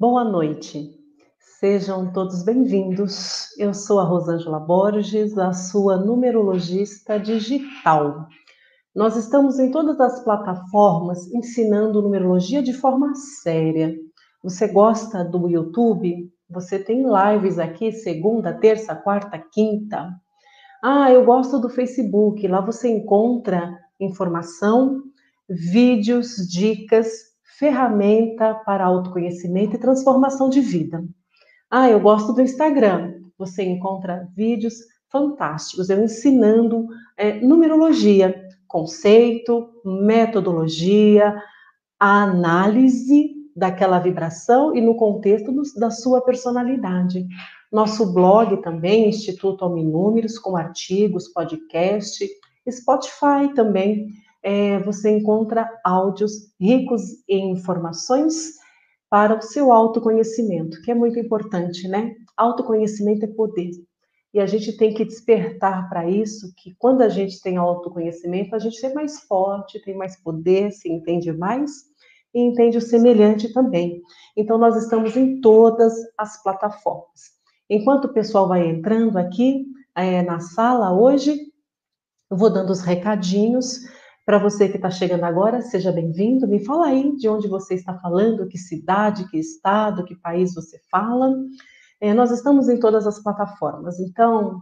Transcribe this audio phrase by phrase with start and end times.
[0.00, 0.96] Boa noite.
[1.58, 3.48] Sejam todos bem-vindos.
[3.58, 8.28] Eu sou a Rosângela Borges, a sua numerologista digital.
[8.94, 13.12] Nós estamos em todas as plataformas ensinando numerologia de forma
[13.42, 13.92] séria.
[14.40, 16.30] Você gosta do YouTube?
[16.48, 20.14] Você tem lives aqui segunda, terça, quarta, quinta.
[20.80, 22.46] Ah, eu gosto do Facebook.
[22.46, 25.02] Lá você encontra informação,
[25.48, 27.27] vídeos, dicas
[27.58, 31.04] ferramenta para autoconhecimento e transformação de vida.
[31.70, 33.14] Ah, eu gosto do Instagram.
[33.36, 34.74] Você encontra vídeos
[35.10, 41.34] fantásticos, eu ensinando é, numerologia, conceito, metodologia,
[41.98, 47.26] a análise daquela vibração e no contexto do, da sua personalidade.
[47.72, 52.26] Nosso blog também, Instituto Alminúmeros, com artigos, podcast,
[52.70, 54.08] Spotify também,
[54.42, 58.54] é, você encontra áudios ricos em informações
[59.10, 62.14] para o seu autoconhecimento, que é muito importante, né?
[62.36, 63.70] Autoconhecimento é poder.
[64.32, 68.58] E a gente tem que despertar para isso, que quando a gente tem autoconhecimento, a
[68.58, 71.70] gente é mais forte, tem mais poder, se entende mais
[72.34, 74.02] e entende o semelhante também.
[74.36, 77.38] Então, nós estamos em todas as plataformas.
[77.70, 81.38] Enquanto o pessoal vai entrando aqui é, na sala hoje,
[82.30, 83.80] eu vou dando os recadinhos.
[84.28, 86.46] Para você que está chegando agora, seja bem-vindo.
[86.46, 90.78] Me fala aí de onde você está falando, que cidade, que estado, que país você
[90.90, 91.34] fala.
[91.98, 94.60] É, nós estamos em todas as plataformas, então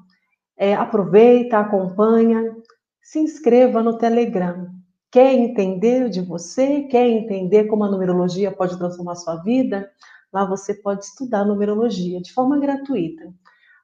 [0.56, 2.54] é, aproveita, acompanha,
[3.02, 4.68] se inscreva no Telegram.
[5.10, 6.82] Quer entender de você?
[6.82, 9.90] Quer entender como a numerologia pode transformar sua vida?
[10.32, 13.34] Lá você pode estudar numerologia de forma gratuita.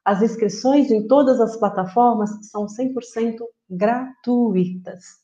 [0.05, 3.38] As inscrições em todas as plataformas são 100%
[3.69, 5.22] gratuitas.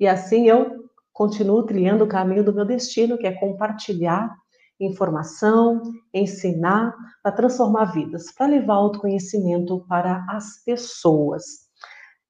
[0.00, 4.34] E assim eu continuo trilhando o caminho do meu destino, que é compartilhar
[4.80, 5.82] informação,
[6.14, 11.44] ensinar, para transformar vidas, para levar autoconhecimento para as pessoas.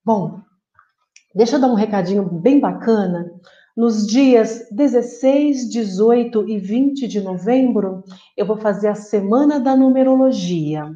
[0.05, 0.41] Bom,
[1.33, 3.31] deixa eu dar um recadinho bem bacana.
[3.77, 8.03] Nos dias 16, 18 e 20 de novembro,
[8.37, 10.91] eu vou fazer a Semana da Numerologia.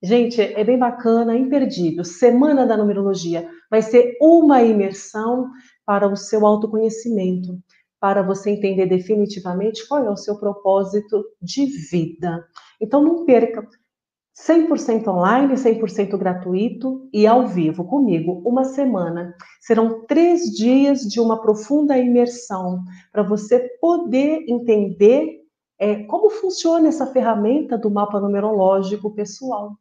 [0.00, 2.04] Gente, é bem bacana, imperdível.
[2.04, 3.48] Semana da Numerologia.
[3.68, 5.50] Vai ser uma imersão
[5.88, 7.58] para o seu autoconhecimento,
[7.98, 12.46] para você entender definitivamente qual é o seu propósito de vida.
[12.78, 13.66] Então não perca
[14.38, 19.34] 100% online, 100% gratuito e ao vivo comigo, uma semana.
[19.62, 25.38] Serão três dias de uma profunda imersão para você poder entender
[25.78, 29.72] é, como funciona essa ferramenta do mapa numerológico pessoal.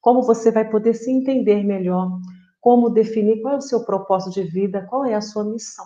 [0.00, 2.18] Como você vai poder se entender melhor,
[2.62, 5.84] como definir qual é o seu propósito de vida, qual é a sua missão.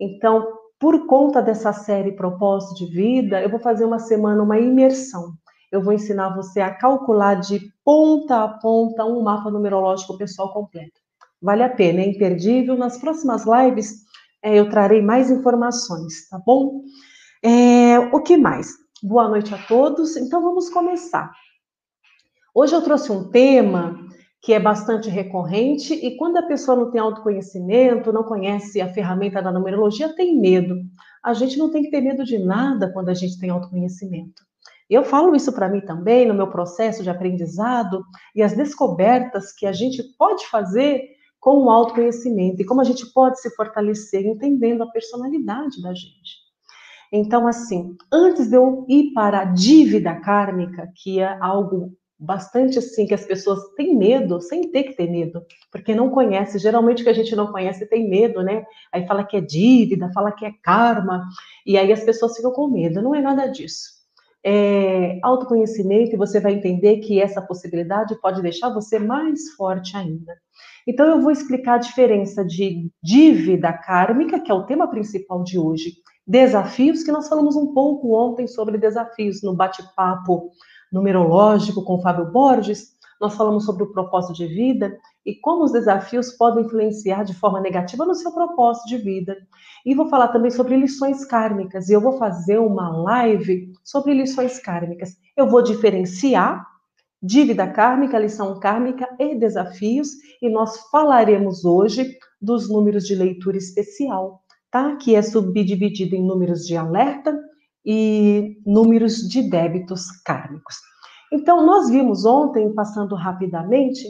[0.00, 5.34] Então, por conta dessa série Propósito de Vida, eu vou fazer uma semana uma imersão.
[5.70, 10.98] Eu vou ensinar você a calcular de ponta a ponta um mapa numerológico pessoal completo.
[11.42, 12.74] Vale a pena, é imperdível.
[12.74, 14.04] Nas próximas lives
[14.42, 16.84] é, eu trarei mais informações, tá bom?
[17.42, 18.72] É, o que mais?
[19.02, 20.16] Boa noite a todos.
[20.16, 21.30] Então vamos começar.
[22.54, 24.08] Hoje eu trouxe um tema
[24.40, 29.42] que é bastante recorrente, e quando a pessoa não tem autoconhecimento, não conhece a ferramenta
[29.42, 30.76] da numerologia, tem medo.
[31.22, 34.42] A gente não tem que ter medo de nada quando a gente tem autoconhecimento.
[34.88, 38.02] Eu falo isso para mim também no meu processo de aprendizado
[38.34, 41.02] e as descobertas que a gente pode fazer
[41.38, 46.48] com o autoconhecimento e como a gente pode se fortalecer entendendo a personalidade da gente.
[47.12, 53.06] Então, assim, antes de eu ir para a dívida kármica, que é algo bastante assim
[53.06, 56.58] que as pessoas têm medo, sem ter que ter medo, porque não conhece.
[56.58, 58.64] Geralmente o que a gente não conhece tem medo, né?
[58.92, 61.24] Aí fala que é dívida, fala que é karma,
[61.64, 63.00] e aí as pessoas ficam com medo.
[63.00, 63.98] Não é nada disso.
[64.44, 70.36] É autoconhecimento e você vai entender que essa possibilidade pode deixar você mais forte ainda.
[70.86, 75.58] Então eu vou explicar a diferença de dívida kármica, que é o tema principal de
[75.58, 75.92] hoje,
[76.26, 80.50] desafios que nós falamos um pouco ontem sobre desafios no bate-papo
[80.92, 84.96] numerológico com Fábio Borges, nós falamos sobre o propósito de vida
[85.26, 89.36] e como os desafios podem influenciar de forma negativa no seu propósito de vida.
[89.84, 94.58] E vou falar também sobre lições kármicas, e eu vou fazer uma live sobre lições
[94.58, 95.16] kármicas.
[95.36, 96.64] Eu vou diferenciar
[97.22, 104.42] dívida kármica, lição kármica e desafios, e nós falaremos hoje dos números de leitura especial,
[104.70, 104.96] tá?
[104.96, 107.36] Que é subdividido em números de alerta,
[107.84, 110.76] e números de débitos kármicos.
[111.32, 114.02] Então, nós vimos ontem, passando rapidamente,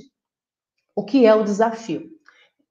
[0.94, 2.03] o que é o desafio.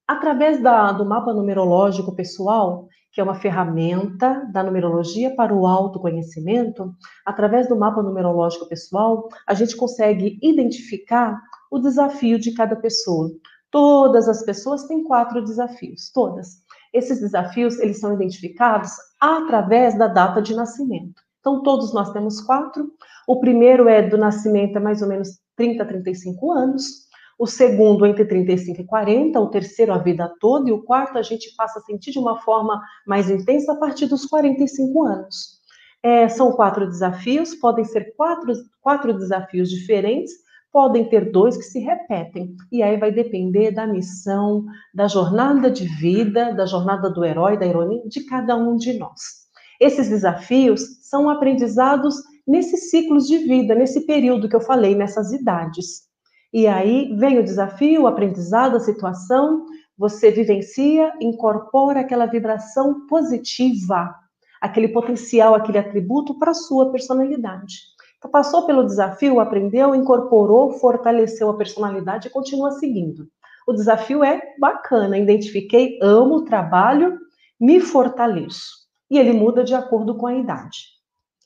[0.07, 6.93] Através da, do mapa numerológico pessoal, que é uma ferramenta da numerologia para o autoconhecimento,
[7.25, 11.41] através do mapa numerológico pessoal, a gente consegue identificar
[11.71, 13.29] o desafio de cada pessoa.
[13.69, 16.61] Todas as pessoas têm quatro desafios, todas.
[16.93, 21.21] Esses desafios, eles são identificados através da data de nascimento.
[21.39, 22.91] Então, todos nós temos quatro.
[23.27, 28.05] O primeiro é do nascimento, é mais ou menos 30 a 35 anos o segundo
[28.05, 31.79] entre 35 e 40, o terceiro a vida toda, e o quarto a gente passa
[31.79, 35.57] a sentir de uma forma mais intensa a partir dos 45 anos.
[36.01, 40.31] É, são quatro desafios, podem ser quatro, quatro desafios diferentes,
[40.71, 45.85] podem ter dois que se repetem, e aí vai depender da missão, da jornada de
[45.85, 49.47] vida, da jornada do herói, da heroína, de cada um de nós.
[49.79, 52.15] Esses desafios são aprendizados
[52.47, 56.07] nesses ciclos de vida, nesse período que eu falei, nessas idades.
[56.53, 59.65] E aí vem o desafio, o aprendizado, a situação,
[59.97, 64.13] você vivencia, incorpora aquela vibração positiva,
[64.61, 67.75] aquele potencial, aquele atributo para a sua personalidade.
[68.17, 73.27] Então, passou pelo desafio, aprendeu, incorporou, fortaleceu a personalidade e continua seguindo.
[73.67, 77.19] O desafio é bacana, identifiquei, amo o trabalho,
[77.59, 78.87] me fortaleço.
[79.09, 80.77] E ele muda de acordo com a idade.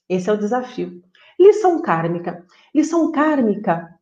[0.07, 1.01] Esse é o desafio.
[1.39, 2.45] Lição kármica.
[2.73, 3.99] Lição kármica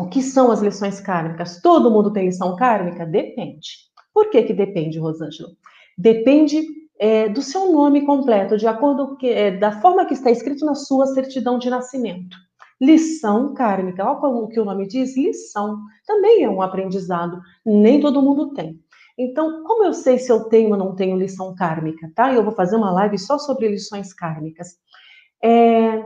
[0.00, 1.60] o que são as lições kármicas?
[1.60, 3.04] Todo mundo tem lição kármica?
[3.04, 3.68] Depende.
[4.14, 5.50] Por que, que depende, Rosângela?
[5.96, 6.66] Depende
[7.00, 10.74] é, do seu nome completo, de acordo com é, da forma que está escrito na
[10.74, 12.36] sua certidão de nascimento.
[12.78, 15.78] Lição kármica, olha o que o nome diz, lição.
[16.06, 18.78] Também é um aprendizado, nem todo mundo tem.
[19.18, 22.32] Então, como eu sei se eu tenho ou não tenho lição kármica, tá?
[22.34, 24.76] Eu vou fazer uma live só sobre lições kármicas.
[25.42, 26.04] É,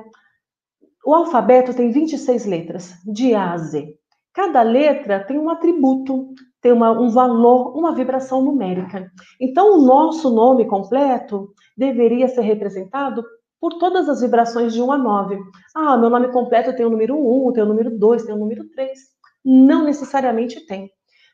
[1.04, 3.96] o alfabeto tem 26 letras, de A a Z.
[4.32, 9.12] Cada letra tem um atributo, tem uma, um valor, uma vibração numérica.
[9.38, 13.22] Então, o nosso nome completo deveria ser representado
[13.60, 15.38] por todas as vibrações de 1 a 9.
[15.76, 17.18] Ah, meu nome completo tem o número
[17.48, 18.98] 1, tem o número 2, tem o número 3.
[19.44, 20.90] Não necessariamente tem.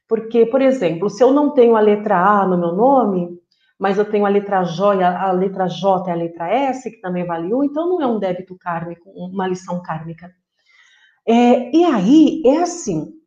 [0.09, 3.39] Porque, por exemplo, se eu não tenho a letra A no meu nome,
[3.79, 7.25] mas eu tenho a letra J, a letra J é a letra S, que também
[7.25, 10.29] vale 1, então não é um débito kármico, uma lição kármica.
[11.25, 13.20] É, e aí, é assim,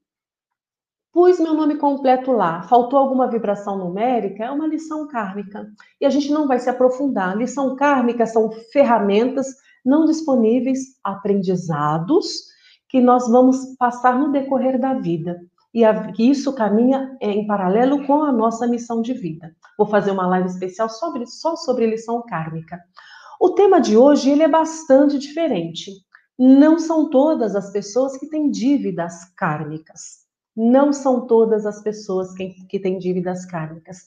[1.13, 5.65] pus meu nome completo lá, faltou alguma vibração numérica, é uma lição kármica.
[6.01, 7.37] E a gente não vai se aprofundar.
[7.37, 9.47] Lição kármica são ferramentas
[9.85, 12.51] não disponíveis, aprendizados,
[12.89, 15.39] que nós vamos passar no decorrer da vida
[15.73, 19.55] e a, isso caminha em paralelo com a nossa missão de vida.
[19.77, 22.79] Vou fazer uma live especial sobre, só sobre lição kármica.
[23.39, 25.91] O tema de hoje ele é bastante diferente.
[26.37, 30.22] Não são todas as pessoas que têm dívidas kármicas.
[30.55, 33.97] Não são todas as pessoas que, que têm dívidas kármicas.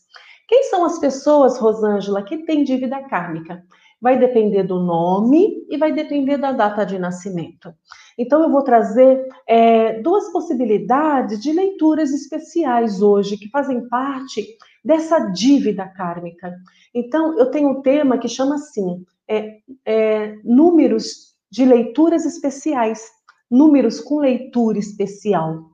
[0.49, 3.65] Quem são as pessoas, Rosângela, que têm dívida kármica?
[4.01, 7.75] Vai depender do nome e vai depender da data de nascimento.
[8.17, 14.47] Então, eu vou trazer é, duas possibilidades de leituras especiais hoje, que fazem parte
[14.85, 16.55] dessa dívida kármica.
[16.95, 23.11] Então, eu tenho um tema que chama assim: é, é, números de leituras especiais,
[23.51, 25.65] números com leitura especial,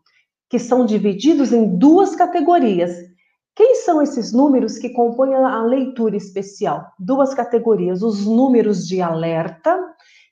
[0.52, 2.94] que são divididos em duas categorias.
[3.56, 6.92] Quem são esses números que compõem a leitura especial?
[6.98, 9.82] Duas categorias: os números de alerta,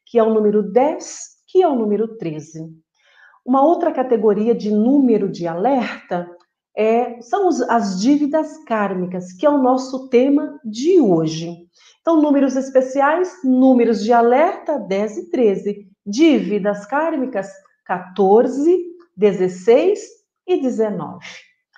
[0.05, 2.69] que é o número 10 que é o número 13.
[3.45, 6.31] Uma outra categoria de número de alerta
[6.77, 11.57] é, são os, as dívidas kármicas, que é o nosso tema de hoje.
[12.03, 15.89] Então, números especiais, números de alerta, 10 e 13.
[16.07, 17.49] Dívidas kármicas,
[17.87, 18.90] 14,
[19.21, 20.01] 16
[20.49, 21.19] e 19.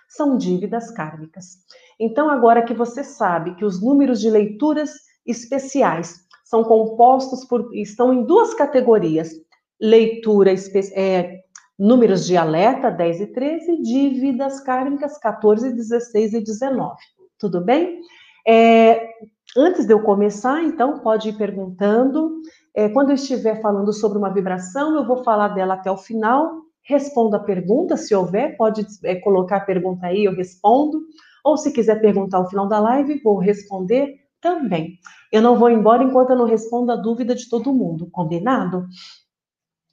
[0.09, 1.59] São dívidas kármicas.
[1.99, 4.93] Então, agora que você sabe que os números de leituras
[5.27, 7.75] especiais são compostos por.
[7.75, 9.33] estão em duas categorias:
[9.81, 10.55] leitura,
[10.95, 11.41] é,
[11.77, 16.95] números de alerta 10 e 13, dívidas kármicas 14, 16 e 19.
[17.39, 18.01] Tudo bem?
[18.47, 19.09] É,
[19.57, 22.41] antes de eu começar, então, pode ir perguntando.
[22.73, 26.63] É, quando eu estiver falando sobre uma vibração, eu vou falar dela até o final.
[26.83, 31.03] Responda a pergunta, se houver, pode é, colocar a pergunta aí, eu respondo.
[31.45, 34.99] Ou se quiser perguntar ao final da live, vou responder também.
[35.31, 38.87] Eu não vou embora enquanto eu não respondo a dúvida de todo mundo, combinado?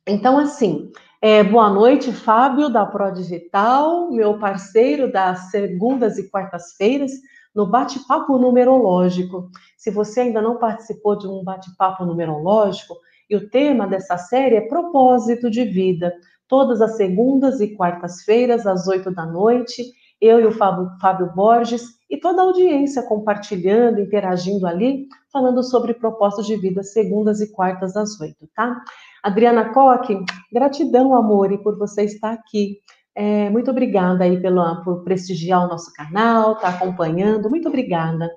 [0.08, 0.92] Então, assim,
[1.22, 7.12] é, boa noite, Fábio, da Pro Digital, meu parceiro das segundas e quartas-feiras,
[7.54, 9.50] no bate-papo numerológico.
[9.78, 12.96] Se você ainda não participou de um bate-papo numerológico,
[13.30, 16.12] e o tema dessa série é propósito de vida,
[16.50, 19.84] todas as segundas e quartas-feiras, às oito da noite.
[20.20, 25.94] eu e o Fábio, Fábio Borges e toda a audiência compartilhando, interagindo ali, falando sobre
[25.94, 28.82] propósitos de vida segundas e quartas às oito, tá?
[29.24, 30.20] Adriana Coque,
[30.52, 32.80] gratidão, amor, e por você estar aqui.
[33.16, 38.30] É, muito obrigada aí pela, por prestigiar o nosso canal, tá acompanhando, muito obrigada.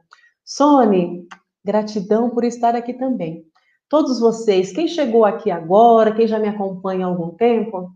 [0.44, 1.26] Sone,
[1.64, 3.44] gratidão por estar aqui também.
[3.88, 7.90] Todos vocês, quem chegou aqui agora, quem já me acompanha há algum tempo,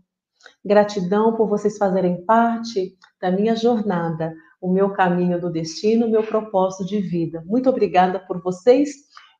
[0.63, 6.23] gratidão por vocês fazerem parte da minha jornada, o meu caminho do destino, o meu
[6.23, 7.43] propósito de vida.
[7.45, 8.89] Muito obrigada por vocês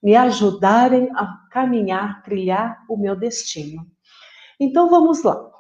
[0.02, 3.86] me ajudarem a caminhar, trilhar o meu destino.
[4.60, 5.52] Então vamos lá.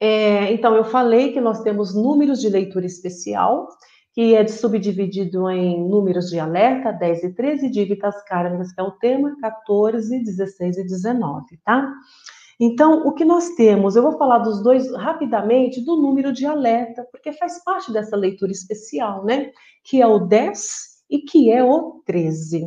[0.00, 3.68] É, então eu falei que nós temos números de leitura especial,
[4.14, 8.92] que é subdividido em números de alerta, 10 e 13, dívidas kármicas, que é o
[8.92, 11.92] tema, 14, 16 e 19, tá?
[12.62, 17.08] Então, o que nós temos, eu vou falar dos dois rapidamente, do número de alerta,
[17.10, 19.50] porque faz parte dessa leitura especial, né?
[19.82, 22.66] Que é o 10 e que é o 13.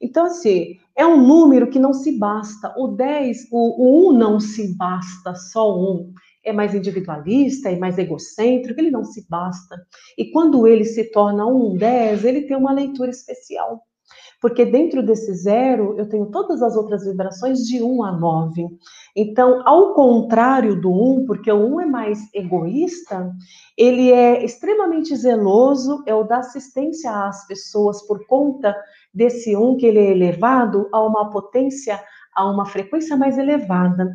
[0.00, 2.74] Então, assim, é um número que não se basta.
[2.78, 6.14] O 10, o, o 1 não se basta, só um.
[6.42, 9.76] É mais individualista, é mais egocêntrico, ele não se basta.
[10.16, 13.82] E quando ele se torna um 10, ele tem uma leitura especial.
[14.44, 18.68] Porque dentro desse zero, eu tenho todas as outras vibrações de 1 a 9.
[19.16, 23.32] Então, ao contrário do 1, porque o 1 é mais egoísta,
[23.74, 28.76] ele é extremamente zeloso, é o da assistência às pessoas por conta
[29.14, 31.98] desse 1 que ele é elevado a uma potência,
[32.34, 34.12] a uma frequência mais elevada.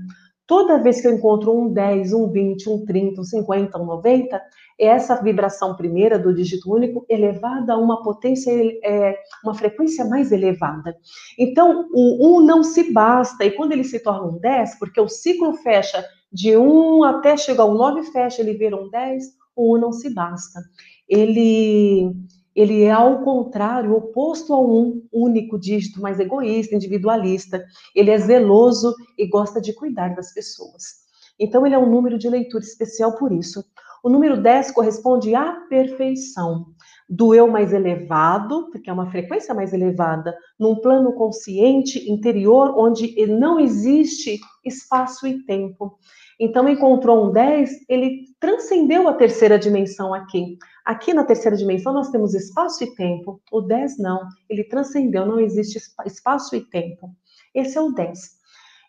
[0.49, 4.41] Toda vez que eu encontro um 10, um 20, um 30, um 50, um 90,
[4.79, 8.51] é essa vibração primeira do dígito único elevada a uma potência,
[8.83, 10.97] é, uma frequência mais elevada.
[11.37, 15.07] Então, o 1 não se basta, e quando ele se torna um 10, porque o
[15.07, 16.03] ciclo fecha
[16.33, 19.25] de 1 até chegar ao 9, fecha, ele vira um 10,
[19.55, 20.61] o 1 não se basta.
[21.07, 22.11] Ele
[22.59, 27.63] ele é ao contrário, oposto ao um único dígito, mais egoísta, individualista.
[27.95, 31.07] Ele é zeloso e gosta de cuidar das pessoas.
[31.39, 33.63] Então, ele é um número de leitura especial por isso.
[34.03, 36.65] O número 10 corresponde à perfeição
[37.09, 43.25] do eu mais elevado, porque é uma frequência mais elevada, num plano consciente interior onde
[43.25, 45.97] não existe espaço e tempo.
[46.37, 50.57] Então, encontrou um 10, ele transcendeu a terceira dimensão aqui.
[50.85, 53.41] Aqui na terceira dimensão nós temos espaço e tempo.
[53.51, 57.09] O 10 não, ele transcendeu, não existe espaço e tempo.
[57.53, 58.39] Esse é o 10.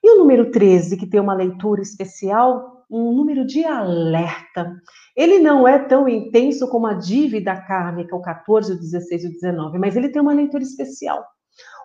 [0.03, 4.81] E o número 13, que tem uma leitura especial, um número de alerta.
[5.17, 9.33] Ele não é tão intenso como a dívida kármica, o 14, o 16 e o
[9.33, 11.25] 19, mas ele tem uma leitura especial.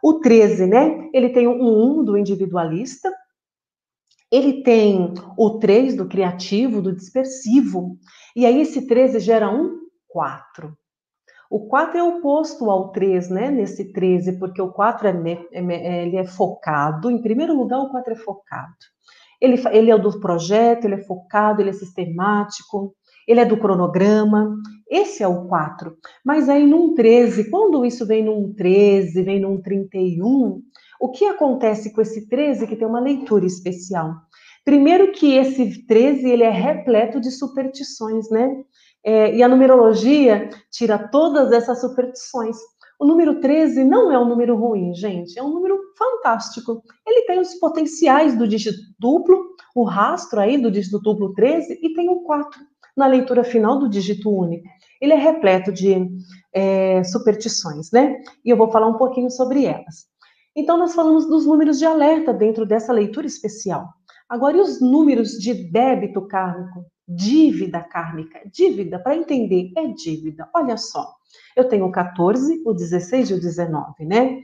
[0.02, 1.10] O 13, né?
[1.14, 3.12] Ele tem um 1 do individualista,
[4.32, 7.98] ele tem o 3 do criativo, do dispersivo,
[8.36, 9.85] e aí esse 13 gera um
[10.16, 10.74] 4.
[11.52, 13.52] O 4 é oposto ao 3, né?
[13.52, 15.12] Nesse 13, porque o 4 é,
[15.52, 17.12] é, ele é focado.
[17.12, 18.74] Em primeiro lugar, o 4 é focado.
[19.42, 22.96] Ele, ele é do projeto, ele é focado, ele é sistemático,
[23.28, 24.56] ele é do cronograma.
[24.90, 25.94] Esse é o 4.
[26.24, 30.62] Mas aí num 13, quando isso vem num 13, vem num 31,
[31.02, 34.14] o que acontece com esse 13 que tem uma leitura especial?
[34.64, 38.64] Primeiro que esse 13 ele é repleto de superstições, né?
[39.06, 42.58] É, e a numerologia tira todas essas superstições.
[43.00, 46.82] O número 13 não é um número ruim, gente, é um número fantástico.
[47.06, 49.38] Ele tem os potenciais do dígito duplo,
[49.76, 52.60] o rastro aí do dígito duplo 13 e tem o 4
[52.98, 54.66] na leitura final do dígito único.
[55.02, 56.08] Ele é repleto de
[56.54, 58.18] é, superstições, né?
[58.44, 60.06] E eu vou falar um pouquinho sobre elas.
[60.56, 63.90] Então, nós falamos dos números de alerta dentro dessa leitura especial.
[64.30, 66.86] Agora, e os números de débito kármico?
[67.08, 68.42] Dívida kármica.
[68.52, 70.50] Dívida, para entender, é dívida.
[70.54, 71.16] Olha só,
[71.56, 74.42] eu tenho o 14, o 16 e o 19, né?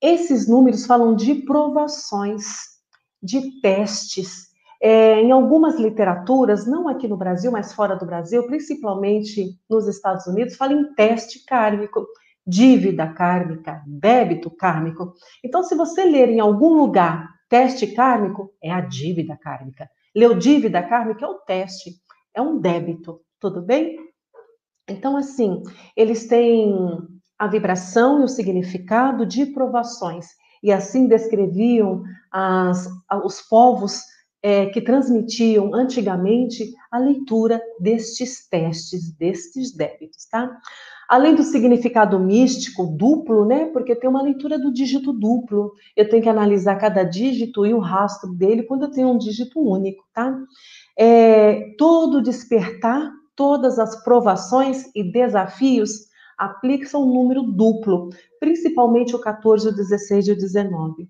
[0.00, 2.44] Esses números falam de provações,
[3.22, 4.46] de testes.
[4.80, 10.26] É, em algumas literaturas, não aqui no Brasil, mas fora do Brasil, principalmente nos Estados
[10.26, 12.06] Unidos, fala em teste kármico
[12.46, 15.14] dívida kármica, débito kármico.
[15.42, 19.90] Então, se você ler em algum lugar teste kármico, é a dívida kármica.
[20.16, 21.90] Leu dívida kármica é o teste,
[22.34, 23.98] é um débito, tudo bem?
[24.88, 25.62] Então, assim,
[25.94, 26.74] eles têm
[27.38, 30.28] a vibração e o significado de provações,
[30.62, 32.88] e assim descreviam as,
[33.22, 34.00] os povos
[34.42, 40.50] é, que transmitiam antigamente a leitura destes testes, destes débitos, tá?
[41.08, 43.66] Além do significado místico duplo, né?
[43.66, 45.72] Porque tem uma leitura do dígito duplo.
[45.96, 49.60] Eu tenho que analisar cada dígito e o rastro dele quando eu tenho um dígito
[49.60, 50.36] único, tá?
[50.98, 58.10] É, todo despertar todas as provações e desafios aplicam um número duplo,
[58.40, 61.08] principalmente o 14, o 16 e o 19.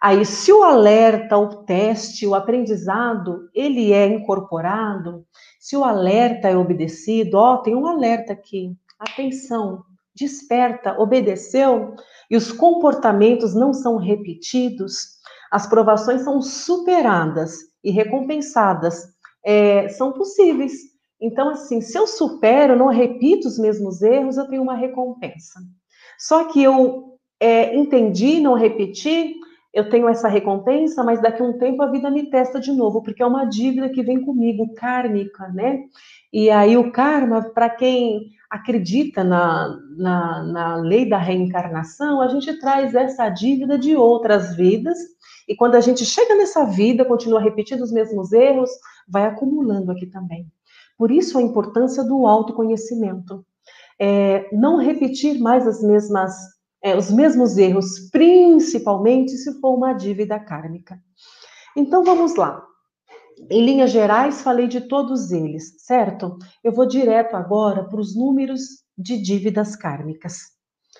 [0.00, 5.24] Aí, se o alerta, o teste, o aprendizado, ele é incorporado,
[5.58, 9.82] se o alerta é obedecido, ó, tem um alerta aqui, atenção,
[10.14, 11.94] desperta, obedeceu,
[12.30, 15.18] e os comportamentos não são repetidos,
[15.50, 19.04] as provações são superadas e recompensadas,
[19.44, 20.72] é, são possíveis.
[21.20, 25.60] Então, assim, se eu supero, não repito os mesmos erros, eu tenho uma recompensa.
[26.18, 29.34] Só que eu é, entendi, não repeti,
[29.72, 33.02] eu tenho essa recompensa, mas daqui a um tempo a vida me testa de novo,
[33.02, 35.84] porque é uma dívida que vem comigo, kármica, né?
[36.32, 42.58] E aí o karma, para quem acredita na, na, na lei da reencarnação, a gente
[42.58, 44.96] traz essa dívida de outras vidas,
[45.46, 48.70] e quando a gente chega nessa vida, continua repetindo os mesmos erros,
[49.08, 50.46] vai acumulando aqui também.
[50.96, 53.44] Por isso a importância do autoconhecimento.
[54.00, 60.38] É, não repetir mais as mesmas é, os mesmos erros, principalmente se for uma dívida
[60.38, 61.00] kármica.
[61.76, 62.64] Então vamos lá.
[63.50, 66.36] Em linhas gerais, falei de todos eles, certo?
[66.62, 68.60] Eu vou direto agora para os números
[68.96, 70.58] de dívidas kármicas.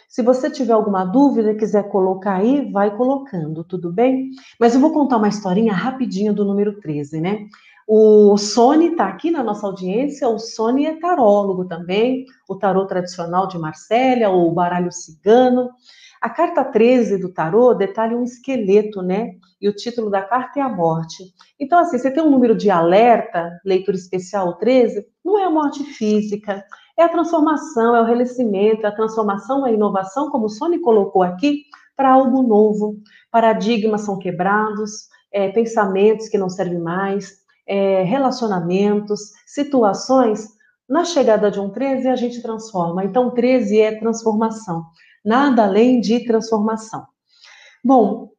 [0.08, 4.30] Se você tiver alguma dúvida, quiser colocar aí, vai colocando, tudo bem?
[4.58, 7.46] Mas eu vou contar uma historinha rapidinho do número 13, né?
[7.90, 13.48] O Sony está aqui na nossa audiência, o Sony é tarólogo também, o tarô tradicional
[13.48, 15.70] de Marsella, o baralho cigano.
[16.20, 19.36] A carta 13 do tarô detalha um esqueleto, né?
[19.58, 21.32] E o título da carta é a morte.
[21.58, 25.82] Então, assim, você tem um número de alerta, leitura especial 13, não é a morte
[25.82, 26.62] física,
[26.94, 30.78] é a transformação, é o renascimento, é a transformação, é a inovação, como o Sony
[30.78, 31.62] colocou aqui,
[31.96, 32.98] para algo novo.
[33.30, 40.48] Paradigmas são quebrados, é, pensamentos que não servem mais, é, relacionamentos, situações,
[40.88, 43.04] na chegada de um 13 a gente transforma.
[43.04, 44.86] Então, 13 é transformação,
[45.24, 47.06] nada além de transformação.
[47.84, 48.30] Bom,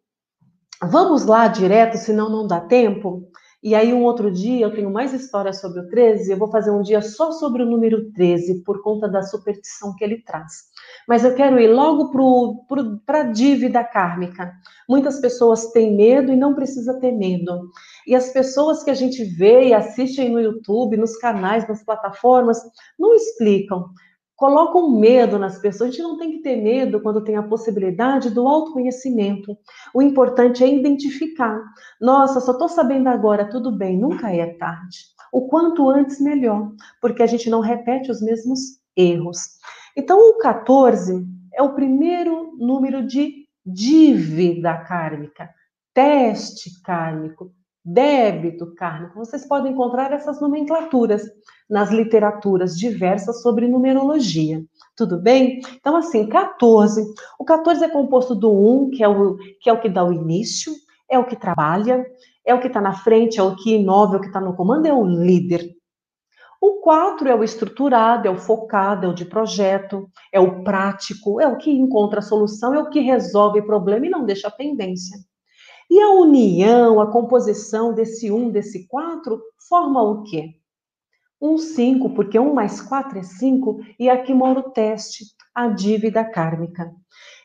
[0.81, 3.29] vamos lá direto, senão não dá tempo.
[3.61, 6.71] E aí, um outro dia, eu tenho mais histórias sobre o 13, eu vou fazer
[6.71, 10.69] um dia só sobre o número 13, por conta da superstição que ele traz.
[11.05, 12.09] Mas eu quero ir logo
[13.05, 14.53] para a dívida kármica.
[14.87, 17.69] Muitas pessoas têm medo e não precisa ter medo.
[18.07, 22.61] E as pessoas que a gente vê e assistem no YouTube, nos canais, nas plataformas,
[22.97, 23.89] não explicam.
[24.39, 25.89] Colocam medo nas pessoas.
[25.89, 29.57] A gente não tem que ter medo quando tem a possibilidade do autoconhecimento.
[29.93, 31.61] O importante é identificar.
[31.99, 34.97] Nossa, só estou sabendo agora, tudo bem, nunca é tarde.
[35.29, 36.71] O quanto antes, melhor,
[37.01, 39.39] porque a gente não repete os mesmos erros.
[39.97, 45.49] Então, o 14 é o primeiro número de dívida kármica,
[45.93, 47.51] teste kármico,
[47.83, 49.19] débito kármico.
[49.19, 51.23] Vocês podem encontrar essas nomenclaturas
[51.69, 54.63] nas literaturas diversas sobre numerologia.
[54.95, 55.61] Tudo bem?
[55.75, 57.05] Então, assim, 14.
[57.37, 60.11] O 14 é composto do 1, que é o que, é o que dá o
[60.11, 60.73] início,
[61.09, 62.05] é o que trabalha,
[62.45, 64.55] é o que está na frente, é o que inova, é o que está no
[64.55, 65.75] comando, é o líder.
[66.61, 71.39] O 4 é o estruturado, é o focado, é o de projeto, é o prático,
[71.39, 74.51] é o que encontra a solução, é o que resolve o problema e não deixa
[74.51, 75.17] pendência.
[75.89, 80.58] E a união, a composição desse 1, desse 4, forma o quê?
[81.41, 85.25] Um 5, porque 1 mais 4 é 5, e aqui mora o teste,
[85.55, 86.91] a dívida kármica.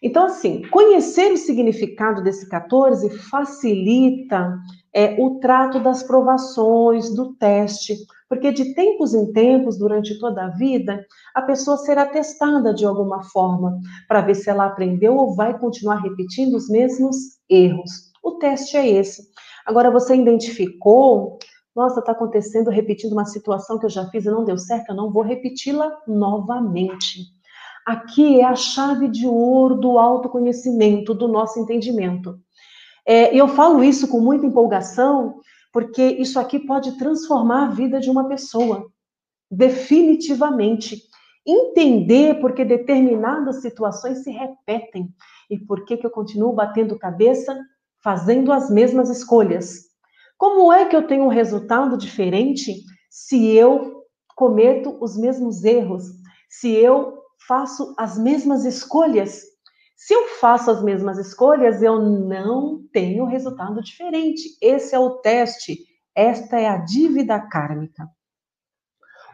[0.02, 4.58] Então, assim, conhecer o significado desse 14 facilita
[4.94, 7.96] é, o trato das provações, do teste,
[8.28, 11.04] porque de tempos em tempos, durante toda a vida,
[11.34, 13.78] a pessoa será testada de alguma forma,
[14.08, 17.16] para ver se ela aprendeu ou vai continuar repetindo os mesmos
[17.48, 18.12] erros.
[18.22, 19.22] O teste é esse.
[19.66, 21.38] Agora, você identificou
[21.74, 24.96] nossa, está acontecendo, repetindo uma situação que eu já fiz e não deu certo, eu
[24.96, 27.20] não vou repeti-la novamente.
[27.86, 32.38] Aqui é a chave de ouro do autoconhecimento, do nosso entendimento.
[33.06, 35.40] É, eu falo isso com muita empolgação,
[35.72, 38.86] porque isso aqui pode transformar a vida de uma pessoa,
[39.50, 41.02] definitivamente.
[41.46, 45.12] Entender porque determinadas situações se repetem
[45.50, 47.54] e por que, que eu continuo batendo cabeça
[48.04, 49.93] fazendo as mesmas escolhas.
[50.36, 52.74] Como é que eu tenho um resultado diferente
[53.10, 56.04] se eu cometo os mesmos erros,
[56.48, 59.42] se eu faço as mesmas escolhas?
[59.96, 64.56] Se eu faço as mesmas escolhas, eu não tenho resultado diferente.
[64.60, 65.78] Esse é o teste,
[66.14, 68.08] esta é a dívida kármica.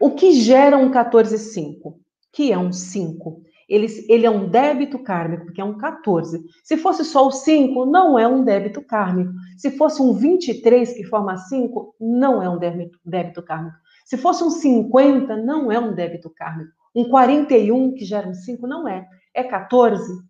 [0.00, 1.98] O que gera um 14,5?
[2.32, 3.42] Que é um 5.
[3.70, 6.44] Ele, ele é um débito kármico, que é um 14.
[6.64, 9.32] Se fosse só o 5, não é um débito kármico.
[9.56, 13.76] Se fosse um 23 que forma 5, não é um débito, débito kármico.
[14.04, 16.72] Se fosse um 50, não é um débito kármico.
[16.92, 19.06] Um 41, que gera um 5, não é.
[19.32, 20.20] É 14,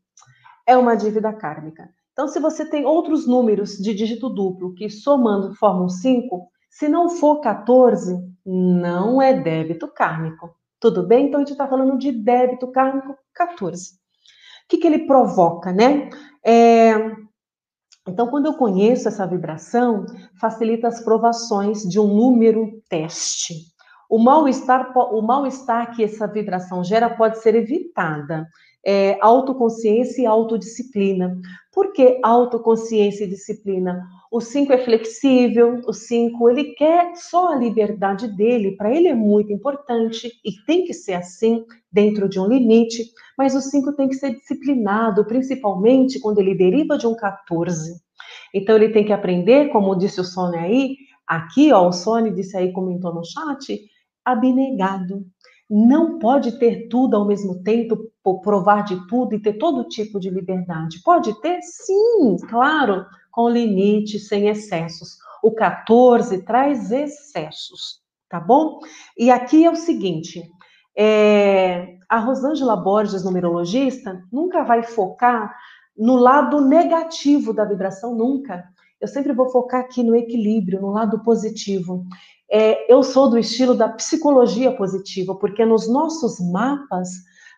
[0.66, 1.88] é uma dívida kármica.
[2.12, 7.08] Então, se você tem outros números de dígito duplo que somando formam 5, se não
[7.08, 10.54] for 14, não é débito kármico.
[10.78, 11.28] Tudo bem?
[11.28, 13.92] Então, a gente está falando de débito kármico 14.
[13.92, 13.96] O
[14.68, 16.10] que, que ele provoca, né?
[16.44, 16.94] É...
[18.08, 20.06] Então, quando eu conheço essa vibração,
[20.40, 23.54] facilita as provações de um número teste.
[24.08, 28.48] O mal-estar o mal -estar que essa vibração gera pode ser evitada
[28.84, 31.38] é, autoconsciência e autodisciplina.
[31.72, 34.04] Por que autoconsciência e disciplina?
[34.30, 39.14] O 5 é flexível, o 5 ele quer só a liberdade dele, para ele é
[39.14, 43.04] muito importante e tem que ser assim, dentro de um limite,
[43.38, 48.00] mas o 5 tem que ser disciplinado, principalmente quando ele deriva de um 14.
[48.52, 52.56] Então ele tem que aprender, como disse o Sônia aí, aqui, ó, o Sônia disse
[52.56, 53.80] aí, comentou no chat,
[54.24, 55.24] abnegado
[55.70, 58.09] não pode ter tudo ao mesmo tempo,
[58.42, 61.00] provar de tudo e ter todo tipo de liberdade.
[61.02, 61.60] Pode ter?
[61.62, 65.16] Sim, claro, com limite, sem excessos.
[65.42, 68.80] O 14 traz excessos, tá bom?
[69.16, 70.42] E aqui é o seguinte:
[70.96, 75.54] é, a Rosângela Borges, numerologista, nunca vai focar
[75.96, 78.64] no lado negativo da vibração, nunca.
[79.00, 82.04] Eu sempre vou focar aqui no equilíbrio, no lado positivo.
[82.50, 87.08] É, eu sou do estilo da psicologia positiva, porque nos nossos mapas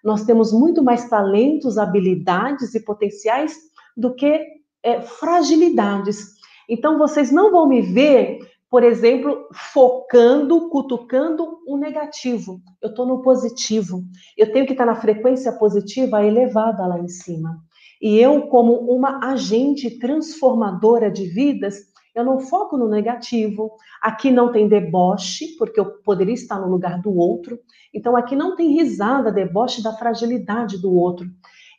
[0.03, 3.57] nós temos muito mais talentos, habilidades e potenciais
[3.97, 4.41] do que
[4.83, 6.33] é, fragilidades.
[6.69, 8.39] Então vocês não vão me ver,
[8.71, 12.61] por exemplo, focando, cutucando o negativo.
[12.81, 14.03] Eu estou no positivo.
[14.37, 17.61] Eu tenho que estar na frequência positiva elevada lá em cima.
[18.01, 23.73] E eu, como uma agente transformadora de vidas, eu não foco no negativo.
[24.01, 27.59] Aqui não tem deboche, porque eu poderia estar no lugar do outro.
[27.93, 31.27] Então aqui não tem risada, deboche da fragilidade do outro.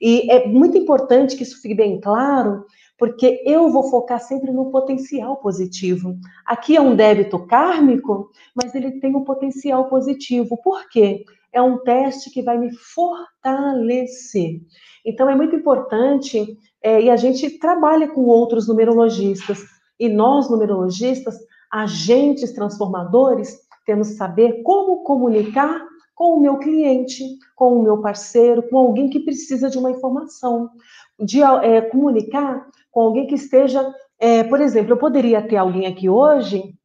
[0.02, 2.66] E é muito importante que isso fique bem claro,
[2.98, 6.16] porque eu vou focar sempre no potencial positivo.
[6.46, 10.58] Aqui é um débito kármico, mas ele tem um potencial positivo.
[10.62, 11.24] Por quê?
[11.52, 14.62] É um teste que vai me fortalecer.
[15.06, 19.60] Então é muito importante, é, e a gente trabalha com outros numerologistas,
[20.04, 21.36] e nós, numerologistas,
[21.72, 25.82] agentes transformadores, temos que saber como comunicar
[26.14, 27.24] com o meu cliente,
[27.56, 30.70] com o meu parceiro, com alguém que precisa de uma informação,
[31.18, 36.10] de é, comunicar com alguém que esteja, é, por exemplo, eu poderia ter alguém aqui
[36.10, 36.76] hoje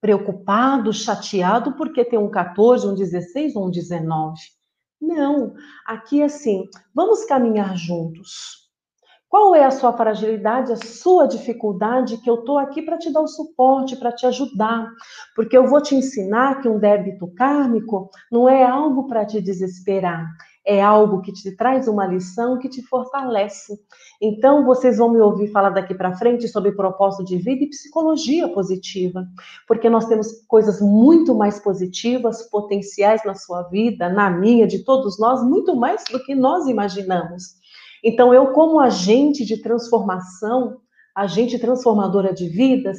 [0.00, 4.36] preocupado, chateado porque tem um 14, um 16 ou um 19.
[5.00, 5.54] Não,
[5.86, 8.61] aqui assim, vamos caminhar juntos.
[9.32, 13.22] Qual é a sua fragilidade, a sua dificuldade, que eu estou aqui para te dar
[13.22, 14.86] o suporte, para te ajudar.
[15.34, 20.26] Porque eu vou te ensinar que um débito kármico não é algo para te desesperar,
[20.66, 23.80] é algo que te traz uma lição que te fortalece.
[24.20, 28.46] Então, vocês vão me ouvir falar daqui para frente sobre propósito de vida e psicologia
[28.50, 29.26] positiva,
[29.66, 35.18] porque nós temos coisas muito mais positivas, potenciais na sua vida, na minha, de todos
[35.18, 37.61] nós, muito mais do que nós imaginamos.
[38.02, 40.78] Então, eu, como agente de transformação,
[41.14, 42.98] agente transformadora de vidas,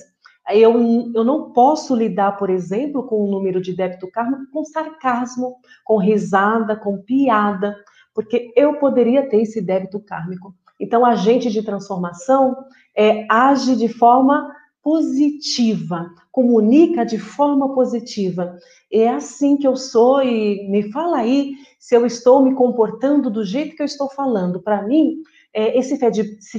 [0.50, 0.74] eu,
[1.14, 5.98] eu não posso lidar, por exemplo, com o número de débito karma com sarcasmo, com
[5.98, 7.76] risada, com piada,
[8.14, 10.54] porque eu poderia ter esse débito kármico.
[10.80, 12.56] Então, agente de transformação
[12.96, 18.58] é, age de forma positiva, comunica de forma positiva.
[18.92, 23.46] É assim que eu sou e me fala aí se eu estou me comportando do
[23.46, 24.60] jeito que eu estou falando.
[24.60, 25.22] Para mim,
[25.54, 25.96] é, esse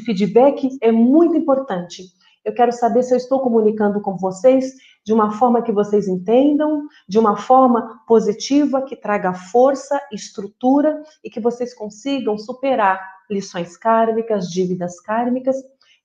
[0.01, 2.05] feedback é muito importante.
[2.45, 6.87] Eu quero saber se eu estou comunicando com vocês de uma forma que vocês entendam,
[7.09, 14.49] de uma forma positiva, que traga força, estrutura e que vocês consigam superar lições kármicas,
[14.49, 15.57] dívidas kármicas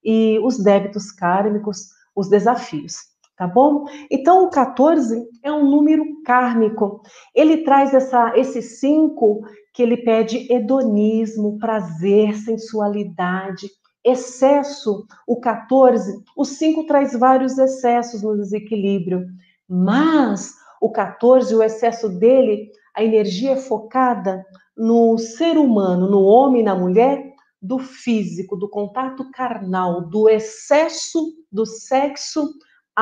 [0.04, 2.96] e os débitos kármicos os desafios,
[3.40, 3.86] tá bom?
[4.12, 7.02] Então, o 14 é um número kármico.
[7.34, 9.40] Ele traz essa, esse 5
[9.74, 13.70] que ele pede hedonismo, prazer, sensualidade,
[14.04, 15.06] excesso.
[15.26, 19.26] O 14, o 5 traz vários excessos no desequilíbrio,
[19.70, 26.60] mas o 14, o excesso dele, a energia é focada no ser humano, no homem
[26.60, 27.30] e na mulher,
[27.62, 32.50] do físico, do contato carnal, do excesso do sexo,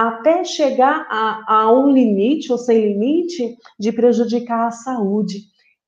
[0.05, 5.45] até chegar a, a um limite ou sem limite de prejudicar a saúde.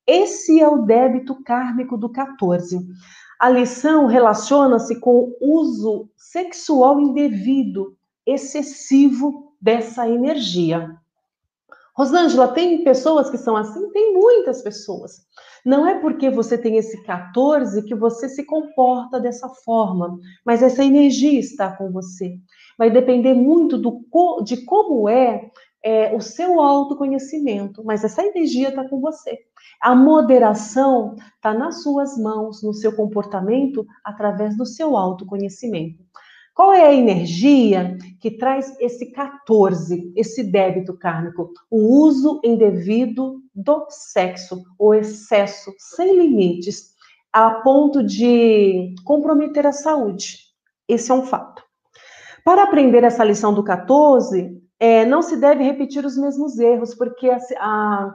[0.07, 2.79] Esse é o débito kármico do 14.
[3.39, 7.95] A lição relaciona-se com o uso sexual indevido,
[8.25, 10.98] excessivo dessa energia.
[11.99, 13.91] Rosângela, tem pessoas que são assim?
[13.91, 15.17] Tem muitas pessoas.
[15.65, 20.81] Não é porque você tem esse 14 que você se comporta dessa forma, mas essa
[20.81, 22.37] energia está com você.
[22.77, 24.01] Vai depender muito do,
[24.45, 25.51] de como é,
[25.83, 29.37] é o seu autoconhecimento, mas essa energia está com você.
[29.81, 36.01] A moderação está nas suas mãos, no seu comportamento, através do seu autoconhecimento.
[36.53, 41.51] Qual é a energia que traz esse 14, esse débito kármico?
[41.69, 46.93] O uso indevido do sexo, o excesso sem limites,
[47.31, 50.39] a ponto de comprometer a saúde.
[50.87, 51.63] Esse é um fato.
[52.43, 57.29] Para aprender essa lição do 14, é, não se deve repetir os mesmos erros, porque
[57.29, 58.11] a,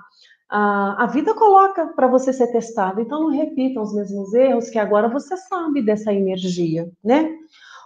[0.50, 3.00] a, a vida coloca para você ser testado.
[3.00, 7.30] Então, não repitam os mesmos erros, que agora você sabe dessa energia, né?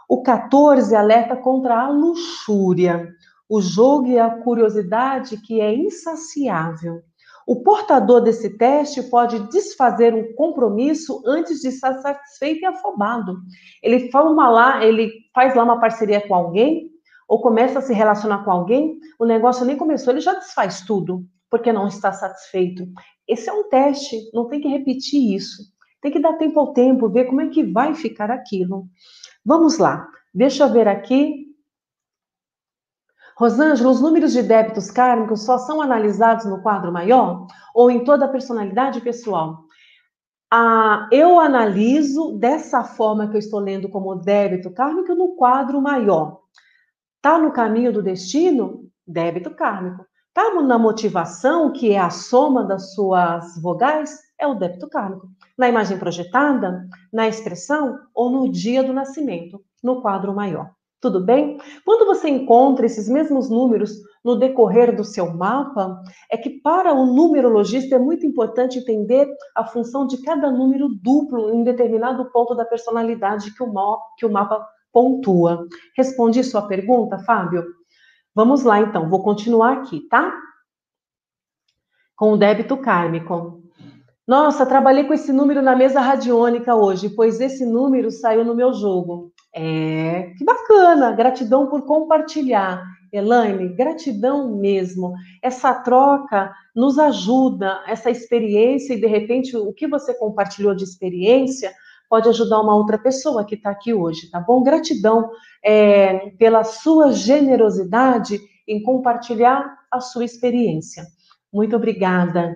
[0.08, 3.08] O 14 alerta contra a luxúria,
[3.46, 7.02] o jogo e a curiosidade que é insaciável.
[7.46, 13.36] O portador desse teste pode desfazer um compromisso antes de estar satisfeito e afobado.
[13.82, 16.90] Ele forma lá, ele faz lá uma parceria com alguém,
[17.28, 21.22] ou começa a se relacionar com alguém, o negócio nem começou, ele já desfaz tudo,
[21.50, 22.86] porque não está satisfeito.
[23.26, 25.64] Esse é um teste, não tem que repetir isso.
[26.00, 28.86] Tem que dar tempo ao tempo, ver como é que vai ficar aquilo.
[29.48, 31.46] Vamos lá, deixa eu ver aqui.
[33.34, 38.26] Rosângela, os números de débitos kármicos só são analisados no quadro maior ou em toda
[38.26, 39.64] a personalidade pessoal?
[40.52, 46.42] Ah, eu analiso dessa forma que eu estou lendo como débito kármico no quadro maior.
[47.22, 48.84] Tá no caminho do destino?
[49.06, 50.04] Débito kármico.
[50.34, 54.27] Tá na motivação, que é a soma das suas vogais?
[54.38, 60.00] É o débito kármico na imagem projetada, na expressão ou no dia do nascimento, no
[60.00, 60.70] quadro maior.
[61.00, 61.58] Tudo bem?
[61.84, 63.92] Quando você encontra esses mesmos números
[64.24, 69.64] no decorrer do seu mapa, é que para o numerologista é muito importante entender a
[69.64, 74.30] função de cada número duplo em determinado ponto da personalidade que o, mapa, que o
[74.30, 75.66] mapa pontua.
[75.96, 77.64] Respondi sua pergunta, Fábio?
[78.34, 80.36] Vamos lá então, vou continuar aqui, tá?
[82.16, 83.67] Com o débito kármico.
[84.28, 88.74] Nossa, trabalhei com esse número na mesa radiônica hoje, pois esse número saiu no meu
[88.74, 89.32] jogo.
[89.54, 91.12] É, que bacana!
[91.12, 92.84] Gratidão por compartilhar.
[93.10, 95.14] Elaine, gratidão mesmo.
[95.42, 101.72] Essa troca nos ajuda, essa experiência, e de repente o que você compartilhou de experiência
[102.06, 104.62] pode ajudar uma outra pessoa que está aqui hoje, tá bom?
[104.62, 105.30] Gratidão
[105.64, 108.38] é, pela sua generosidade
[108.68, 111.06] em compartilhar a sua experiência.
[111.50, 112.54] Muito obrigada.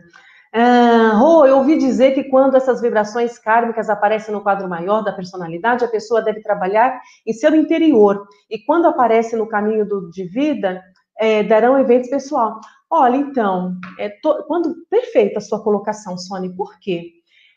[0.54, 5.12] Ah, oh, eu ouvi dizer que quando essas vibrações kármicas aparecem no quadro maior da
[5.12, 8.26] personalidade, a pessoa deve trabalhar em seu interior.
[8.50, 10.82] E quando aparece no caminho do, de vida,
[11.18, 12.60] é, darão eventos pessoal.
[12.90, 17.12] Olha, então, é to, quando perfeita a sua colocação, Sônia, por quê?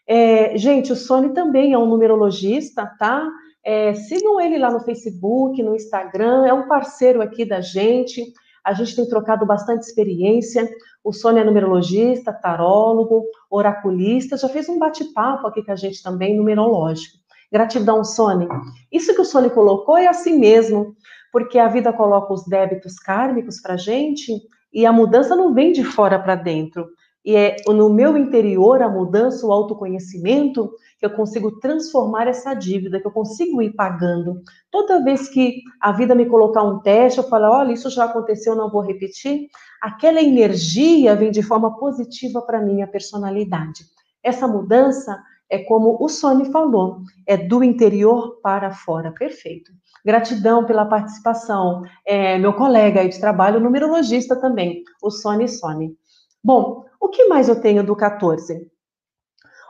[0.07, 3.27] É, gente, o Sônia também é um numerologista, tá?
[3.61, 8.23] É, sigam ele lá no Facebook, no Instagram, é um parceiro aqui da gente.
[8.65, 10.67] A gente tem trocado bastante experiência.
[11.03, 16.35] O Sônia é numerologista, tarólogo, oraculista, já fez um bate-papo aqui com a gente também,
[16.35, 17.19] numerológico.
[17.51, 18.47] Gratidão, Sônia.
[18.91, 20.95] Isso que o Sônia colocou é assim mesmo,
[21.31, 24.31] porque a vida coloca os débitos kármicos para gente
[24.73, 26.87] e a mudança não vem de fora para dentro
[27.25, 32.99] e é no meu interior a mudança, o autoconhecimento, que eu consigo transformar essa dívida,
[32.99, 34.41] que eu consigo ir pagando.
[34.69, 38.55] Toda vez que a vida me colocar um teste, eu falo, olha, isso já aconteceu,
[38.55, 39.47] não vou repetir.
[39.81, 43.85] Aquela energia vem de forma positiva para minha personalidade.
[44.23, 49.11] Essa mudança é como o Sony falou, é do interior para fora.
[49.11, 49.71] Perfeito.
[50.05, 51.83] Gratidão pela participação.
[52.05, 55.95] É, meu colega aí de trabalho, numerologista também, o Sony Sony.
[56.43, 58.67] Bom, o que mais eu tenho do 14?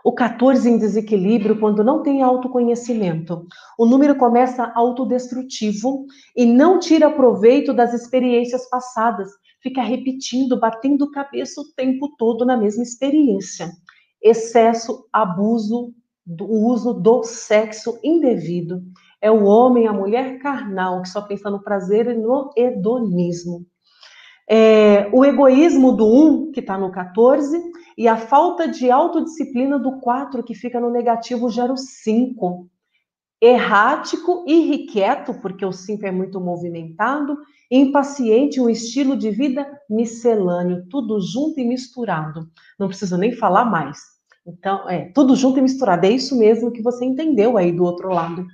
[0.03, 3.45] O 14 em desequilíbrio quando não tem autoconhecimento.
[3.77, 9.29] O número começa autodestrutivo e não tira proveito das experiências passadas.
[9.61, 13.71] Fica repetindo, batendo cabeça o tempo todo na mesma experiência.
[14.21, 15.93] Excesso, abuso,
[16.25, 18.81] do uso do sexo indevido.
[19.19, 23.65] É o homem, a mulher carnal que só pensa no prazer e no hedonismo.
[24.47, 27.61] É, o egoísmo do 1, que está no 14,
[27.97, 32.67] e a falta de autodisciplina do 4, que fica no negativo, gera o 5.
[33.41, 37.37] Errático, irrequieto, porque o 5 é muito movimentado,
[37.71, 42.47] impaciente, um estilo de vida miscelâneo, tudo junto e misturado.
[42.79, 43.99] Não preciso nem falar mais.
[44.47, 46.05] Então, é, tudo junto e misturado.
[46.05, 48.45] É isso mesmo que você entendeu aí do outro lado.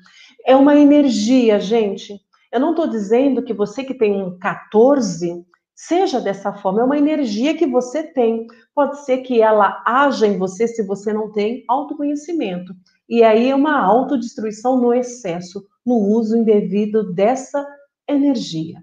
[0.45, 2.13] É uma energia, gente.
[2.51, 6.97] Eu não estou dizendo que você que tem um 14 Seja dessa forma, é uma
[6.97, 8.45] energia que você tem.
[8.73, 12.73] Pode ser que ela haja em você se você não tem autoconhecimento.
[13.09, 17.65] E aí é uma autodestruição no excesso, no uso indevido dessa
[18.07, 18.81] energia.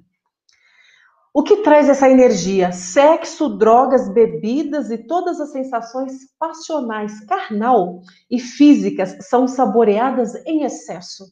[1.33, 2.73] O que traz essa energia?
[2.73, 11.25] Sexo, drogas, bebidas e todas as sensações passionais, carnal e físicas são saboreadas em excesso.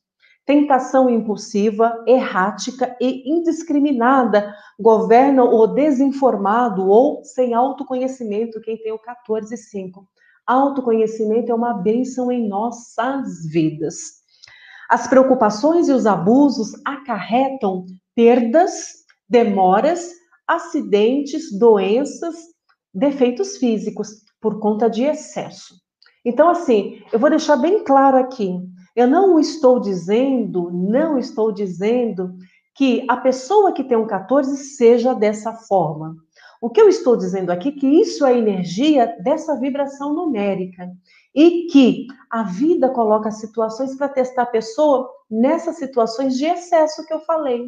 [0.46, 9.56] Tentação impulsiva, errática e indiscriminada governam o desinformado ou sem autoconhecimento, quem tem o 14
[9.56, 10.06] 5.
[10.46, 14.24] Autoconhecimento é uma bênção em nossas vidas.
[14.88, 20.12] As preocupações e os abusos acarretam perdas, demoras,
[20.46, 22.36] acidentes, doenças,
[22.94, 25.74] defeitos físicos por conta de excesso.
[26.24, 28.60] Então, assim, eu vou deixar bem claro aqui.
[28.96, 32.34] Eu não estou dizendo, não estou dizendo
[32.74, 36.16] que a pessoa que tem um 14 seja dessa forma.
[36.62, 40.90] O que eu estou dizendo aqui é que isso é energia dessa vibração numérica
[41.34, 47.12] e que a vida coloca situações para testar a pessoa nessas situações de excesso que
[47.12, 47.66] eu falei.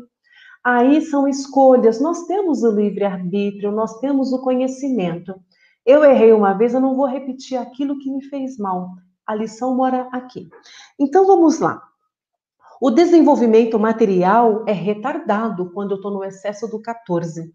[0.64, 2.01] Aí são escolhas.
[2.01, 5.35] Nós temos o livre-arbítrio, nós temos o conhecimento.
[5.85, 8.88] Eu errei uma vez, eu não vou repetir aquilo que me fez mal.
[9.29, 10.49] A lição mora aqui.
[10.99, 11.83] Então vamos lá.
[12.81, 17.53] O desenvolvimento material é retardado quando eu estou no excesso do 14.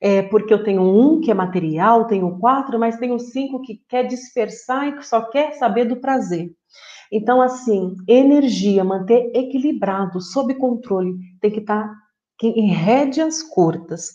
[0.00, 4.02] É porque eu tenho um que é material, tenho quatro, mas tenho cinco que quer
[4.02, 6.52] dispersar e só quer saber do prazer.
[7.10, 11.94] Então, assim, energia, manter equilibrado, sob controle, tem que estar tá
[12.42, 14.10] em rédeas curtas,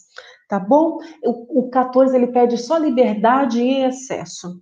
[0.47, 0.99] tá bom?
[1.23, 4.61] O, o 14 ele pede só liberdade em excesso.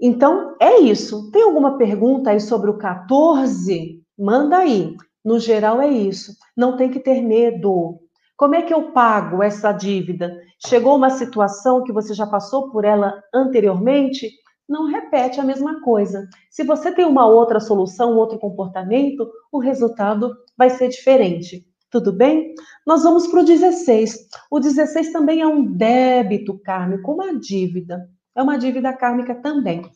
[0.00, 1.30] Então, é isso.
[1.30, 4.02] Tem alguma pergunta aí sobre o 14?
[4.18, 4.96] Manda aí.
[5.22, 6.32] No geral, é isso.
[6.56, 8.00] Não tem que ter medo.
[8.36, 10.34] Como é que eu pago essa dívida?
[10.66, 14.30] Chegou uma situação que você já passou por ela anteriormente?
[14.66, 16.26] Não repete a mesma coisa.
[16.50, 21.66] Se você tem uma outra solução, outro comportamento, o resultado vai ser diferente.
[21.90, 22.54] Tudo bem?
[22.86, 24.28] Nós vamos para o 16.
[24.50, 28.08] O 16 também é um débito kármico, uma dívida.
[28.34, 29.90] É uma dívida kármica também.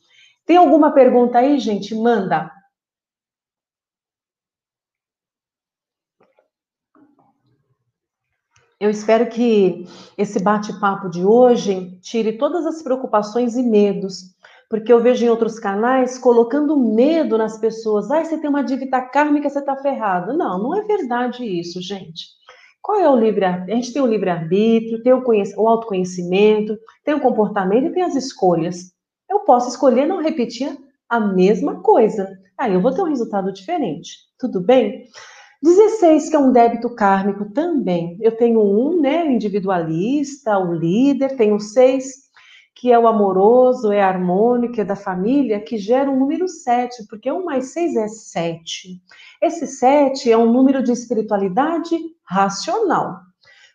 [0.47, 1.95] Tem alguma pergunta aí, gente?
[1.95, 2.51] Manda.
[8.79, 9.87] Eu espero que
[10.19, 14.35] esse bate-papo de hoje tire todas as preocupações e medos
[14.69, 18.11] porque eu vejo em outros canais colocando medo nas pessoas.
[18.11, 20.37] Ah, você tem uma dívida kármica, você está ferrado.
[20.37, 22.27] Não, não é verdade isso, gente.
[22.85, 25.25] Qual é o livre A gente tem o livre-arbítrio, tem o,
[25.57, 28.93] o autoconhecimento, tem o comportamento e tem as escolhas.
[29.29, 30.77] Eu posso escolher não repetir
[31.09, 32.29] a mesma coisa.
[32.59, 34.11] Aí eu vou ter um resultado diferente.
[34.39, 35.07] Tudo bem?
[35.63, 38.19] 16, que é um débito kármico também.
[38.21, 42.24] Eu tenho um, né, o individualista, o líder, tenho seis,
[42.75, 47.31] que é o amoroso, é harmônico, é da família, que gera um número 7, porque
[47.31, 49.01] 1 mais 6 é 7.
[49.41, 53.21] Esse 7 é um número de espiritualidade racional.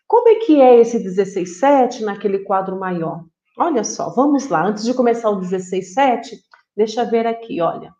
[0.06, 3.24] Como é que é esse 16,7 naquele quadro maior?
[3.58, 4.66] Olha só, vamos lá.
[4.66, 6.38] Antes de começar o 16,7,
[6.76, 7.94] deixa eu ver aqui, olha.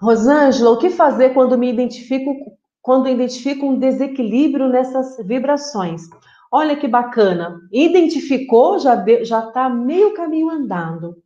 [0.00, 2.32] Rosângela, o que fazer quando me identifico,
[2.80, 6.02] quando identifico um desequilíbrio nessas vibrações?
[6.50, 7.60] Olha que bacana.
[7.72, 11.16] Identificou, já já está meio caminho andando.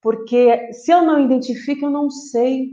[0.00, 2.70] Porque se eu não identifico, eu não sei.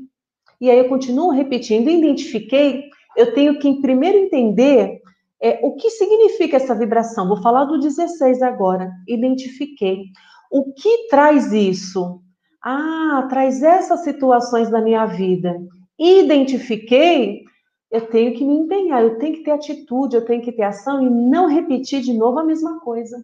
[0.59, 4.99] E aí eu continuo repetindo, identifiquei, eu tenho que primeiro entender
[5.41, 7.27] é, o que significa essa vibração.
[7.27, 8.91] Vou falar do 16 agora.
[9.07, 10.05] Identifiquei.
[10.51, 12.21] O que traz isso?
[12.61, 15.55] Ah, traz essas situações na minha vida.
[15.97, 17.43] Identifiquei,
[17.91, 21.01] eu tenho que me empenhar, eu tenho que ter atitude, eu tenho que ter ação
[21.01, 23.23] e não repetir de novo a mesma coisa.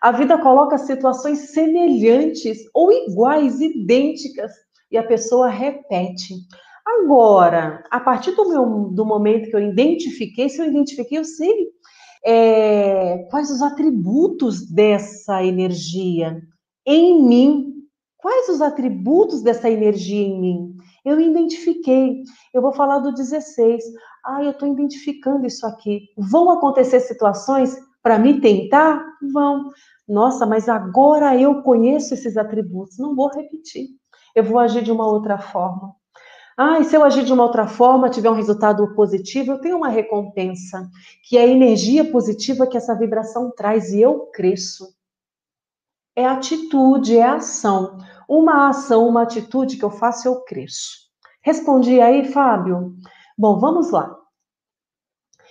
[0.00, 4.52] A vida coloca situações semelhantes ou iguais, idênticas,
[4.90, 6.34] e a pessoa repete.
[6.86, 11.68] Agora, a partir do, meu, do momento que eu identifiquei, se eu identifiquei, eu sei
[12.24, 16.40] é, quais os atributos dessa energia
[16.86, 17.75] em mim.
[18.26, 20.76] Quais os atributos dessa energia em mim?
[21.04, 22.24] Eu identifiquei.
[22.52, 23.84] Eu vou falar do 16.
[24.24, 26.08] Ah, eu estou identificando isso aqui.
[26.18, 29.00] Vão acontecer situações para me tentar?
[29.32, 29.70] Vão.
[30.08, 32.98] Nossa, mas agora eu conheço esses atributos.
[32.98, 33.90] Não vou repetir.
[34.34, 35.94] Eu vou agir de uma outra forma.
[36.58, 39.76] Ah, e se eu agir de uma outra forma, tiver um resultado positivo, eu tenho
[39.76, 40.90] uma recompensa,
[41.28, 44.95] que é a energia positiva que essa vibração traz e eu cresço.
[46.16, 47.98] É atitude, é ação.
[48.26, 51.06] Uma ação, uma atitude que eu faço, eu cresço.
[51.42, 52.96] Respondi aí, Fábio?
[53.36, 54.16] Bom, vamos lá.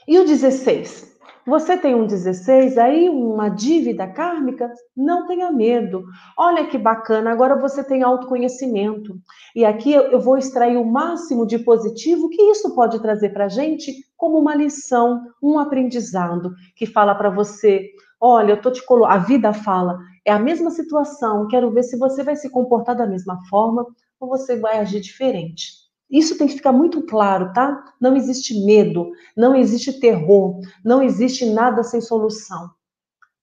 [0.08, 1.16] E o 16?
[1.46, 4.74] Você tem um 16 aí, uma dívida kármica?
[4.98, 6.04] Não tenha medo.
[6.36, 9.16] Olha que bacana, agora você tem autoconhecimento.
[9.56, 13.50] E aqui eu vou extrair o máximo de positivo que isso pode trazer para a
[13.50, 19.14] gente como uma lição, um aprendizado que fala para você: olha, eu tô te colocando.
[19.14, 23.06] A vida fala, é a mesma situação, quero ver se você vai se comportar da
[23.06, 23.86] mesma forma
[24.20, 25.86] ou você vai agir diferente.
[26.10, 27.94] Isso tem que ficar muito claro, tá?
[28.00, 32.70] Não existe medo, não existe terror, não existe nada sem solução.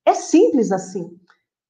[0.05, 1.16] É simples assim.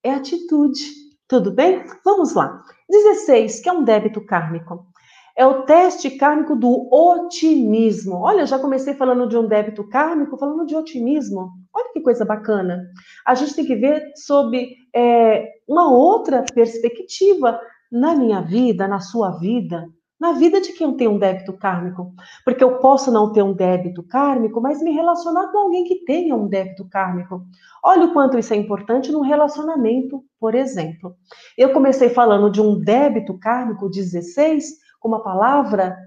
[0.03, 0.81] É atitude.
[1.29, 1.85] Tudo bem?
[2.05, 2.63] Vamos lá.
[2.89, 4.87] 16, que é um débito kármico.
[5.35, 8.17] É o teste kármico do otimismo.
[8.17, 11.51] Olha, já comecei falando de um débito kármico, falando de otimismo.
[11.73, 12.85] Olha que coisa bacana.
[13.27, 19.33] A gente tem que ver sob é, uma outra perspectiva na minha vida, na sua
[19.39, 19.87] vida
[20.23, 22.15] na vida de quem tem um débito kármico.
[22.45, 26.37] Porque eu posso não ter um débito kármico, mas me relacionar com alguém que tenha
[26.37, 27.45] um débito kármico.
[27.83, 31.17] Olha o quanto isso é importante no relacionamento, por exemplo.
[31.59, 35.99] Eu comecei falando de um débito kármico 16 com uma palavra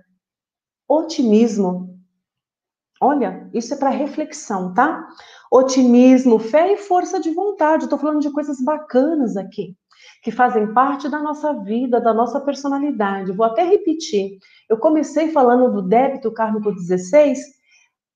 [0.87, 1.94] otimismo.
[3.01, 5.07] Olha, isso é para reflexão, tá?
[5.51, 7.83] Otimismo, fé e força de vontade.
[7.83, 9.75] Estou falando de coisas bacanas aqui
[10.25, 13.31] que fazem parte da nossa vida, da nossa personalidade.
[13.31, 14.39] Vou até repetir.
[14.67, 17.39] Eu comecei falando do débito kármico 16,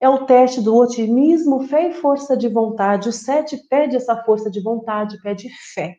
[0.02, 3.10] é o teste do otimismo, fé e força de vontade.
[3.10, 5.98] O 7 pede essa força de vontade, pede fé.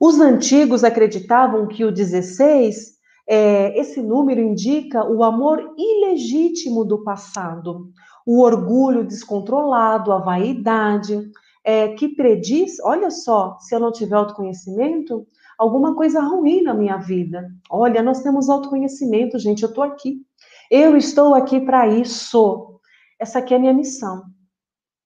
[0.00, 2.99] Os antigos acreditavam que o 16,
[3.32, 7.88] é, esse número indica o amor ilegítimo do passado,
[8.26, 11.30] o orgulho descontrolado, a vaidade,
[11.62, 16.96] é, que prediz, olha só, se eu não tiver autoconhecimento, alguma coisa ruim na minha
[16.96, 17.48] vida.
[17.70, 20.22] Olha, nós temos autoconhecimento, gente, eu estou aqui.
[20.68, 22.80] Eu estou aqui para isso.
[23.16, 24.24] Essa aqui é a minha missão.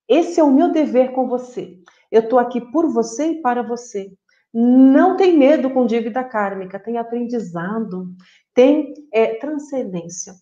[0.09, 1.77] Esse é o meu dever com você.
[2.11, 4.11] Eu estou aqui por você e para você.
[4.55, 8.07] Não tem medo com dívida kármica, tem aprendizado,
[8.55, 10.35] tem é, transcendência.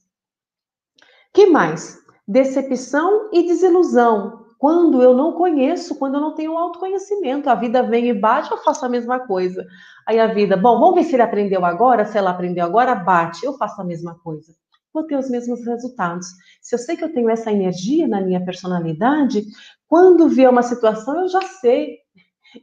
[1.32, 1.98] que mais?
[2.28, 4.44] Decepção e desilusão.
[4.58, 8.58] Quando eu não conheço, quando eu não tenho autoconhecimento, a vida vem e bate, eu
[8.58, 9.66] faço a mesma coisa.
[10.06, 13.44] Aí a vida, bom, vamos ver se ele aprendeu agora, se ela aprendeu agora, bate,
[13.44, 14.54] eu faço a mesma coisa.
[14.92, 16.26] Vou ter os mesmos resultados.
[16.60, 19.42] Se eu sei que eu tenho essa energia na minha personalidade,
[19.88, 21.98] quando vier uma situação, eu já sei.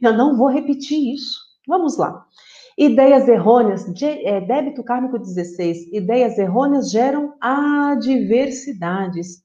[0.00, 1.39] Eu não vou repetir isso.
[1.66, 2.26] Vamos lá.
[2.76, 5.92] Ideias errôneas, é, débito kármico 16.
[5.92, 9.44] Ideias errôneas geram adversidades.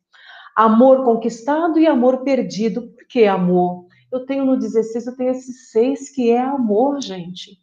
[0.56, 2.94] Amor conquistado e amor perdido.
[2.94, 3.86] Por que amor?
[4.12, 7.60] Eu tenho no 16, eu tenho esse 6 que é amor, gente.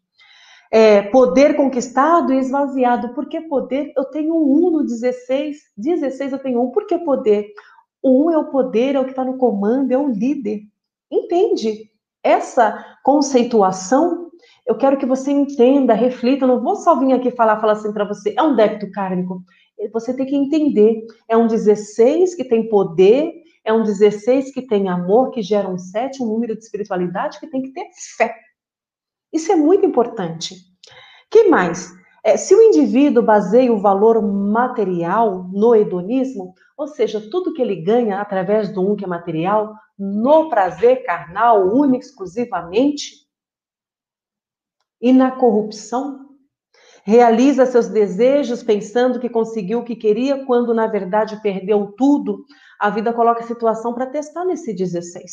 [0.70, 3.14] É, poder conquistado e esvaziado.
[3.14, 3.92] Por que poder?
[3.96, 5.56] Eu tenho um 1 no 16.
[5.76, 6.70] 16 eu tenho um.
[6.70, 7.48] Por que poder?
[8.02, 10.62] O 1 é o poder, é o que está no comando, é o líder.
[11.10, 11.90] Entende?
[12.22, 14.30] Essa conceituação,
[14.66, 16.44] eu quero que você entenda, reflita.
[16.44, 18.34] Eu não vou só vir aqui falar, falar assim para você.
[18.36, 19.42] É um débito kármico
[19.90, 21.04] você tem que entender.
[21.28, 23.32] É um 16 que tem poder,
[23.64, 27.46] é um 16 que tem amor, que gera um 7, um número de espiritualidade que
[27.46, 27.86] tem que ter
[28.16, 28.34] fé.
[29.32, 30.56] Isso é muito importante.
[31.30, 31.90] que mais?
[32.24, 37.82] É, se o indivíduo baseia o valor material no hedonismo, ou seja, tudo que ele
[37.82, 43.21] ganha através do um que é material, no prazer carnal, único exclusivamente,
[45.02, 46.22] e na corrupção,
[47.04, 52.44] realiza seus desejos pensando que conseguiu o que queria, quando na verdade perdeu tudo,
[52.78, 55.32] a vida coloca a situação para testar nesse 16,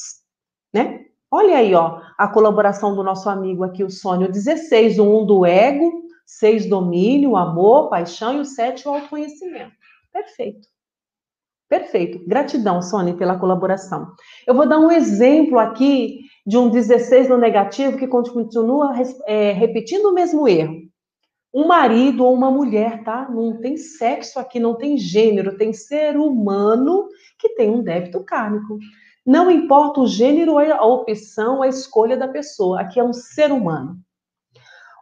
[0.74, 1.06] né?
[1.32, 5.46] Olha aí, ó, a colaboração do nosso amigo aqui, o Sônia, 16, o 1 do
[5.46, 9.72] ego, 6 domínio, amor, paixão e o 7 o autoconhecimento.
[10.12, 10.68] Perfeito.
[11.70, 12.28] Perfeito.
[12.28, 14.12] Gratidão, Sônia, pela colaboração.
[14.48, 18.94] Eu vou dar um exemplo aqui de um 16 no negativo que continua
[19.26, 20.90] é, repetindo o mesmo erro
[21.54, 23.28] um marido ou uma mulher, tá?
[23.30, 27.08] Não tem sexo aqui, não tem gênero, tem ser humano
[27.40, 28.78] que tem um débito kármico.
[29.26, 33.98] Não importa o gênero, a opção, a escolha da pessoa, aqui é um ser humano.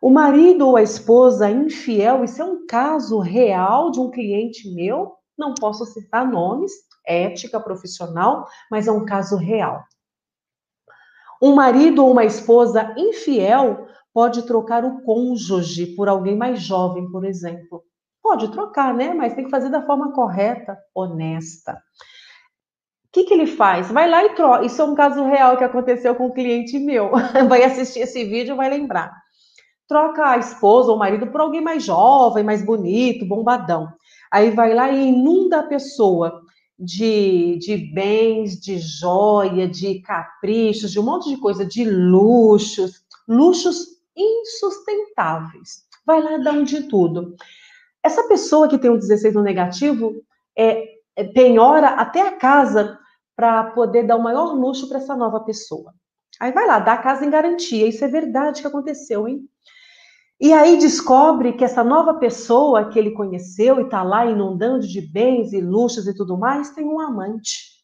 [0.02, 5.16] O marido ou a esposa infiel, isso é um caso real de um cliente meu,
[5.38, 6.72] não posso citar nomes,
[7.06, 9.84] ética profissional, mas é um caso real.
[11.42, 17.24] Um marido ou uma esposa infiel pode trocar o cônjuge por alguém mais jovem, por
[17.24, 17.84] exemplo.
[18.22, 19.14] Pode trocar, né?
[19.14, 21.74] Mas tem que fazer da forma correta, honesta.
[21.74, 23.90] O que, que ele faz?
[23.92, 24.66] Vai lá e troca.
[24.66, 27.12] Isso é um caso real que aconteceu com um cliente meu.
[27.48, 29.14] Vai assistir esse vídeo e vai lembrar.
[29.88, 33.88] Troca a esposa ou o marido por alguém mais jovem, mais bonito, bombadão.
[34.30, 36.42] Aí vai lá e inunda a pessoa.
[36.78, 43.88] De, de bens, de joia, de caprichos, de um monte de coisa, de luxos, luxos
[44.15, 45.86] insustentáveis.
[46.05, 47.36] Vai lá dar um de tudo.
[48.03, 50.13] Essa pessoa que tem um 16 no negativo
[50.57, 50.84] é,
[51.15, 52.97] é penhora até a casa
[53.36, 55.93] para poder dar o maior luxo para essa nova pessoa.
[56.39, 57.88] Aí vai lá, dá a casa em garantia.
[57.88, 59.47] Isso é verdade que aconteceu, hein?
[60.40, 65.02] E aí descobre que essa nova pessoa que ele conheceu e está lá inundando de
[65.02, 67.78] bens e luxos e tudo mais, tem um amante.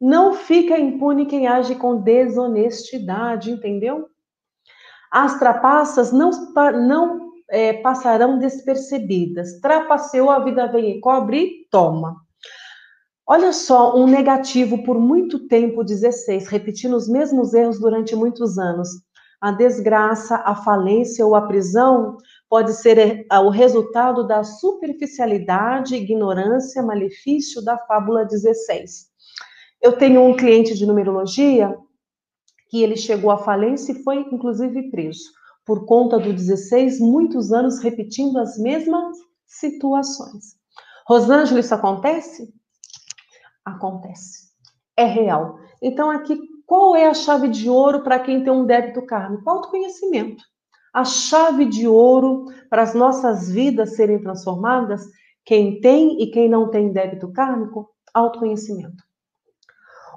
[0.00, 4.08] Não fica impune quem age com desonestidade, entendeu?
[5.12, 6.30] As trapaças não,
[6.84, 9.60] não é, passarão despercebidas.
[9.60, 12.16] Trapaceou, a vida vem e cobre e toma.
[13.24, 18.88] Olha só, um negativo por muito tempo, 16, repetindo os mesmos erros durante muitos anos
[19.42, 22.16] a desgraça, a falência ou a prisão
[22.48, 29.08] pode ser eh, o resultado da superficialidade, ignorância, malefício da fábula 16.
[29.80, 31.76] Eu tenho um cliente de numerologia
[32.70, 35.24] que ele chegou à falência e foi inclusive preso
[35.66, 40.56] por conta do 16, muitos anos repetindo as mesmas situações.
[41.04, 42.54] Rosângela, isso acontece?
[43.64, 44.52] Acontece.
[44.96, 45.58] É real.
[45.80, 46.38] Então aqui
[46.72, 49.50] qual é a chave de ouro para quem tem um débito kármico?
[49.50, 50.42] Autoconhecimento.
[50.90, 55.02] A chave de ouro para as nossas vidas serem transformadas,
[55.44, 57.90] quem tem e quem não tem débito kármico?
[58.14, 59.04] Autoconhecimento.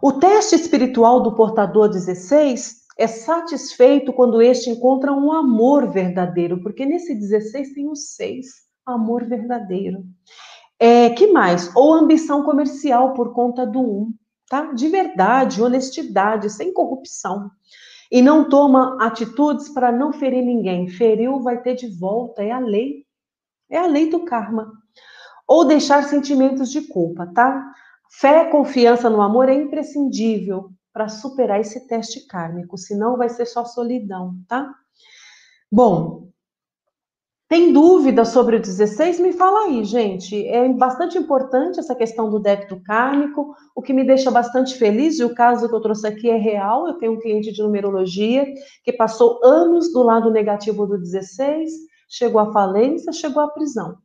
[0.01, 6.85] O teste espiritual do portador 16 é satisfeito quando este encontra um amor verdadeiro, porque
[6.85, 8.45] nesse 16 tem o 6,
[8.85, 10.05] amor verdadeiro.
[10.79, 11.69] É, que mais?
[11.75, 14.13] Ou ambição comercial por conta do 1
[14.49, 14.73] tá?
[14.73, 17.49] De verdade, honestidade, sem corrupção.
[18.11, 20.87] E não toma atitudes para não ferir ninguém.
[20.87, 23.05] Feriu, vai ter de volta, é a lei.
[23.69, 24.71] É a lei do karma.
[25.47, 27.71] Ou deixar sentimentos de culpa, tá?
[28.09, 33.65] Fé, confiança no amor é imprescindível para superar esse teste kármico, senão vai ser só
[33.65, 34.73] solidão, tá?
[35.69, 36.29] Bom,
[37.47, 39.19] tem dúvida sobre o 16?
[39.19, 40.47] Me fala aí, gente.
[40.47, 45.23] É bastante importante essa questão do débito kármico, o que me deixa bastante feliz, e
[45.23, 46.87] o caso que eu trouxe aqui é real.
[46.87, 48.45] Eu tenho um cliente de numerologia
[48.83, 51.71] que passou anos do lado negativo do 16,
[52.09, 53.95] chegou à falência, chegou à prisão.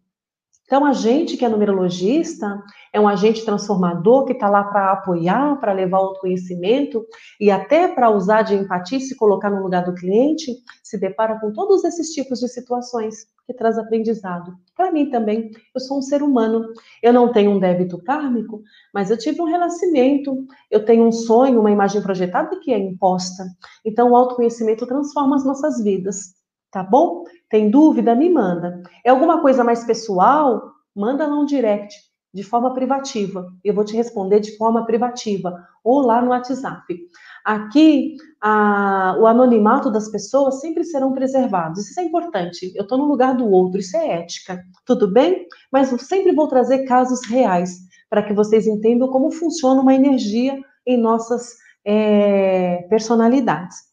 [0.70, 2.62] Então, a gente que é numerologista
[2.92, 7.04] é um agente transformador que está lá para apoiar, para levar o conhecimento
[7.40, 11.40] e até para usar de empatia e se colocar no lugar do cliente, se depara
[11.40, 14.54] com todos esses tipos de situações que traz aprendizado.
[14.76, 16.64] Para mim também, eu sou um ser humano.
[17.02, 18.62] Eu não tenho um débito kármico,
[18.94, 23.42] mas eu tive um renascimento, eu tenho um sonho, uma imagem projetada que é imposta.
[23.84, 26.32] Então, o autoconhecimento transforma as nossas vidas,
[26.70, 27.24] tá bom?
[27.50, 28.14] Tem dúvida?
[28.14, 28.80] Me manda.
[29.04, 30.72] É alguma coisa mais pessoal?
[30.94, 31.96] Manda lá um direct,
[32.32, 33.52] de forma privativa.
[33.64, 36.96] Eu vou te responder de forma privativa, ou lá no WhatsApp.
[37.44, 41.90] Aqui, a, o anonimato das pessoas sempre serão preservados.
[41.90, 42.72] Isso é importante.
[42.76, 44.62] Eu estou no lugar do outro, isso é ética.
[44.86, 45.46] Tudo bem?
[45.72, 47.78] Mas eu sempre vou trazer casos reais,
[48.08, 53.89] para que vocês entendam como funciona uma energia em nossas é, personalidades.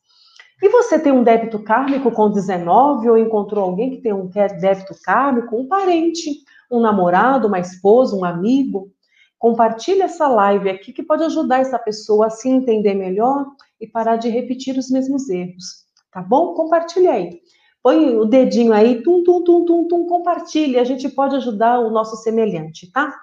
[0.61, 4.95] E você tem um débito kármico com 19 ou encontrou alguém que tem um débito
[5.03, 8.91] kármico, um parente, um namorado, uma esposa, um amigo?
[9.37, 13.45] Compartilhe essa live aqui que pode ajudar essa pessoa a se entender melhor
[13.79, 15.85] e parar de repetir os mesmos erros.
[16.11, 16.55] Tá bom?
[16.55, 17.39] Compartilhe aí.
[17.83, 20.79] Põe o dedinho aí, tum, tum, tum, tum, tum, compartilhe.
[20.79, 23.13] A gente pode ajudar o nosso semelhante, tá?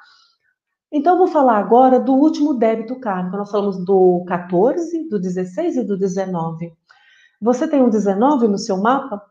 [0.92, 3.36] Então, vou falar agora do último débito kármico.
[3.36, 6.72] Nós falamos do 14, do 16 e do 19.
[7.44, 9.22] Você tem um 19 no seu mapa?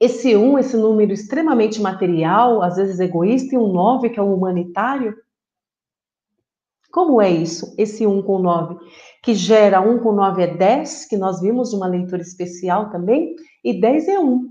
[0.00, 4.34] Esse 1, esse número extremamente material, às vezes egoísta, e um 9, que é o
[4.34, 5.14] humanitário?
[6.90, 8.78] Como é isso, esse 1 com 9?
[9.22, 13.78] Que gera 1 com 9 é 10, que nós vimos uma leitura especial também, e
[13.78, 14.48] 10 é 1.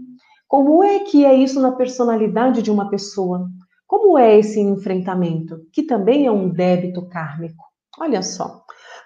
[0.47, 3.49] Como é que é isso na personalidade de uma pessoa?
[3.87, 5.65] Como é esse enfrentamento?
[5.73, 7.65] Que também é um débito kármico.
[7.99, 8.60] Olha só.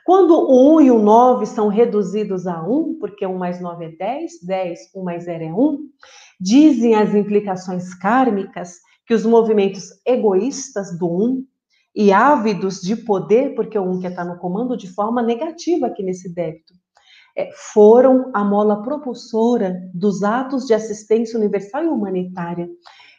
[0.05, 3.89] Quando o 1 e o 9 são reduzidos a 1, porque 1 mais 9 é
[3.89, 5.79] 10, 10, 1 mais 0 é 1,
[6.39, 8.75] dizem as implicações kármicas
[9.07, 11.43] que os movimentos egoístas do 1
[11.95, 16.03] e ávidos de poder, porque o 1 quer estar no comando de forma negativa aqui
[16.03, 16.75] nesse débito,
[17.35, 22.69] é, foram a mola propulsora dos atos de assistência universal e humanitária.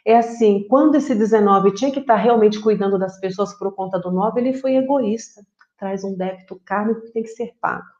[0.05, 4.13] É assim, quando esse 19 tinha que estar realmente cuidando das pessoas por conta do
[4.13, 5.43] 9, ele foi egoísta
[5.79, 7.97] traz um débito kármico que tem que ser pago.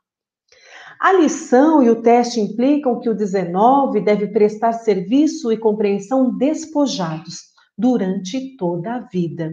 [1.01, 7.55] A lição e o teste implicam que o 19 deve prestar serviço e compreensão despojados
[7.77, 9.53] durante toda a vida.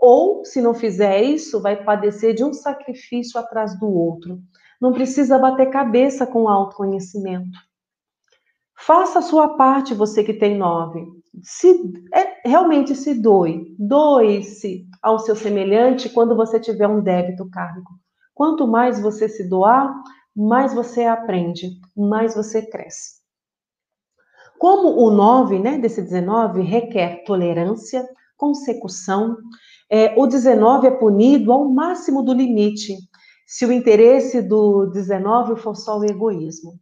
[0.00, 4.40] Ou, se não fizer isso, vai padecer de um sacrifício atrás do outro.
[4.80, 7.58] Não precisa bater cabeça com autoconhecimento.
[8.76, 11.04] Faça a sua parte, você que tem nove.
[11.42, 17.92] Se é, realmente se doe, doe-se ao seu semelhante quando você tiver um débito kármico.
[18.34, 19.92] Quanto mais você se doar,
[20.34, 23.18] mais você aprende, mais você cresce.
[24.58, 29.36] Como o 9, né, desse 19, requer tolerância, consecução,
[29.90, 32.96] é, o 19 é punido ao máximo do limite,
[33.46, 36.78] se o interesse do 19 for só o egoísmo.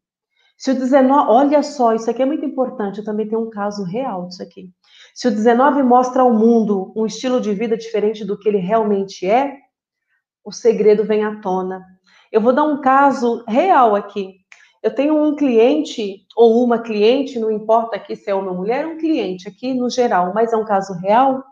[0.59, 3.85] Se o 19, olha só, isso aqui é muito importante, eu também tenho um caso
[3.85, 4.71] real disso aqui.
[5.17, 9.27] Se o 19 mostra ao mundo um estilo de vida diferente do que ele realmente
[9.27, 9.57] é,
[10.45, 11.83] o segredo vem à tona.
[12.31, 14.35] Eu vou dar um caso real aqui.
[14.83, 18.87] Eu tenho um cliente ou uma cliente, não importa aqui se é homem ou mulher,
[18.87, 21.43] um cliente aqui no geral, mas é um caso real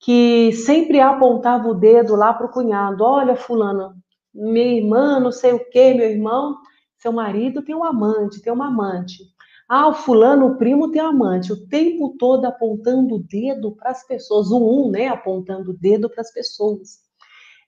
[0.00, 3.04] que sempre apontava o dedo lá para o cunhado.
[3.04, 3.94] Olha, fulano,
[4.34, 6.56] minha irmã, não sei o que, meu irmão,
[6.98, 9.29] seu marido tem um amante, tem uma amante.
[9.72, 11.52] Ah, o fulano, o primo tem amante.
[11.52, 14.50] O tempo todo apontando o dedo para as pessoas.
[14.50, 15.06] O um, né?
[15.06, 16.98] Apontando o dedo para as pessoas.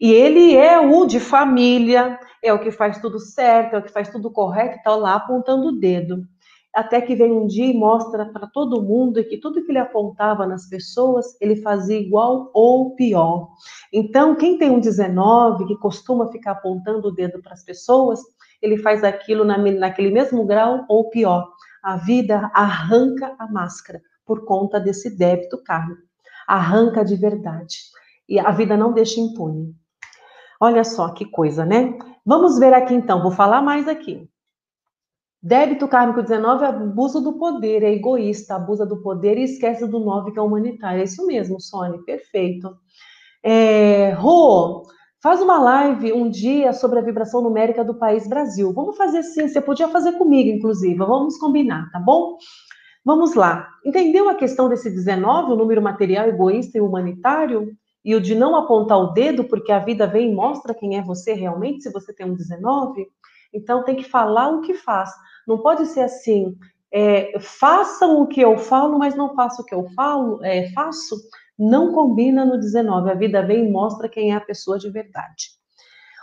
[0.01, 3.93] E ele é o de família, é o que faz tudo certo, é o que
[3.93, 6.25] faz tudo correto, está lá apontando o dedo.
[6.75, 10.45] Até que vem um dia e mostra para todo mundo que tudo que ele apontava
[10.45, 13.51] nas pessoas, ele fazia igual ou pior.
[13.93, 18.19] Então, quem tem um 19, que costuma ficar apontando o dedo para as pessoas,
[18.61, 21.47] ele faz aquilo na, naquele mesmo grau ou pior.
[21.83, 26.03] A vida arranca a máscara por conta desse débito kármico.
[26.47, 27.79] Arranca de verdade.
[28.29, 29.75] E a vida não deixa impune.
[30.61, 31.99] Olha só que coisa, né?
[32.25, 34.29] Vamos ver aqui então, vou falar mais aqui.
[35.43, 39.99] Débito kármico 19 é abuso do poder, é egoísta, abusa do poder e esquece do
[39.99, 41.01] 9 que é humanitário.
[41.01, 42.77] É isso mesmo, Sônia, perfeito.
[43.43, 44.87] É, Rô,
[45.23, 48.73] Faz uma live um dia sobre a vibração numérica do país Brasil.
[48.73, 50.97] Vamos fazer sim, você podia fazer comigo, inclusive.
[50.97, 52.37] Vamos combinar, tá bom?
[53.05, 53.69] Vamos lá.
[53.87, 57.71] Entendeu a questão desse 19, o número material, egoísta e humanitário?
[58.05, 61.03] E o de não apontar o dedo, porque a vida vem e mostra quem é
[61.03, 63.07] você realmente, se você tem um 19?
[63.55, 65.09] Então tem que falar o que faz.
[65.47, 66.57] Não pode ser assim,
[66.93, 71.15] é, façam o que eu falo, mas não faço o que eu falo, é, faço
[71.63, 73.11] não combina no 19.
[73.11, 75.62] A vida vem e mostra quem é a pessoa de verdade.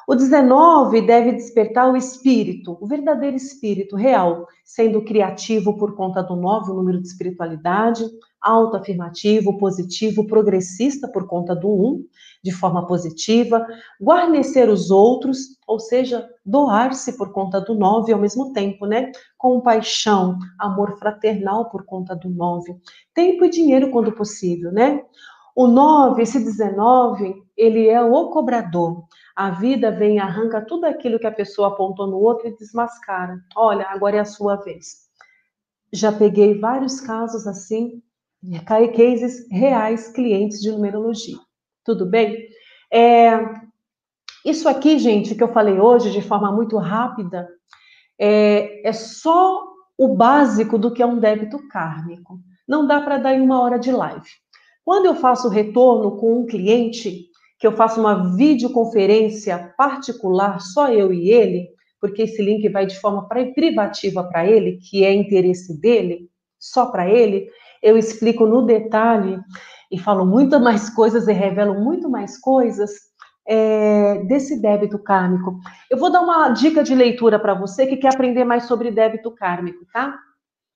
[0.09, 6.35] O 19 deve despertar o espírito, o verdadeiro espírito real, sendo criativo por conta do
[6.35, 8.03] 9, o número de espiritualidade,
[8.41, 12.05] autoafirmativo, positivo, progressista por conta do 1,
[12.43, 13.63] de forma positiva,
[14.01, 19.11] guarnecer os outros, ou seja, doar-se por conta do 9 ao mesmo tempo, né?
[19.37, 22.75] Compaixão, amor fraternal por conta do 9,
[23.13, 25.03] tempo e dinheiro quando possível, né?
[25.55, 29.03] O 9, esse 19, ele é o cobrador.
[29.39, 33.39] A vida vem arranca tudo aquilo que a pessoa apontou no outro e desmascara.
[33.55, 35.07] Olha, agora é a sua vez.
[35.93, 38.03] Já peguei vários casos assim,
[38.65, 41.37] cases reais, clientes de numerologia.
[41.85, 42.49] Tudo bem?
[42.91, 43.39] É,
[44.43, 47.47] isso aqui, gente, que eu falei hoje de forma muito rápida,
[48.19, 49.63] é, é só
[49.97, 52.41] o básico do que é um débito kármico.
[52.67, 54.31] Não dá para dar em uma hora de live.
[54.83, 57.28] Quando eu faço retorno com um cliente,
[57.59, 61.67] que eu faço uma videoconferência particular, só eu e ele,
[61.99, 67.09] porque esse link vai de forma privativa para ele, que é interesse dele, só para
[67.09, 67.49] ele,
[67.83, 69.39] eu explico no detalhe
[69.91, 72.91] e falo muito mais coisas e revelo muito mais coisas
[73.47, 75.59] é, desse débito kármico.
[75.89, 79.31] Eu vou dar uma dica de leitura para você que quer aprender mais sobre débito
[79.31, 80.15] kármico, tá?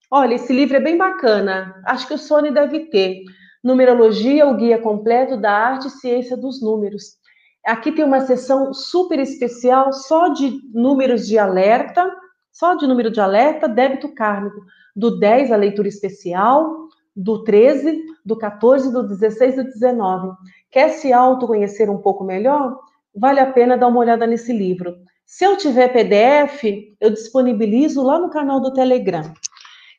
[0.09, 1.81] Olha, esse livro é bem bacana.
[1.85, 3.23] Acho que o Sony deve ter.
[3.63, 7.17] Numerologia, o guia completo da arte e ciência dos números.
[7.65, 12.13] Aqui tem uma seção super especial só de números de alerta,
[12.51, 14.57] só de número de alerta, débito kármico.
[14.95, 20.35] Do 10, a leitura especial, do 13, do 14, do 16 e do 19.
[20.69, 22.77] Quer se autoconhecer um pouco melhor?
[23.15, 24.95] Vale a pena dar uma olhada nesse livro.
[25.25, 26.63] Se eu tiver PDF,
[26.99, 29.33] eu disponibilizo lá no canal do Telegram.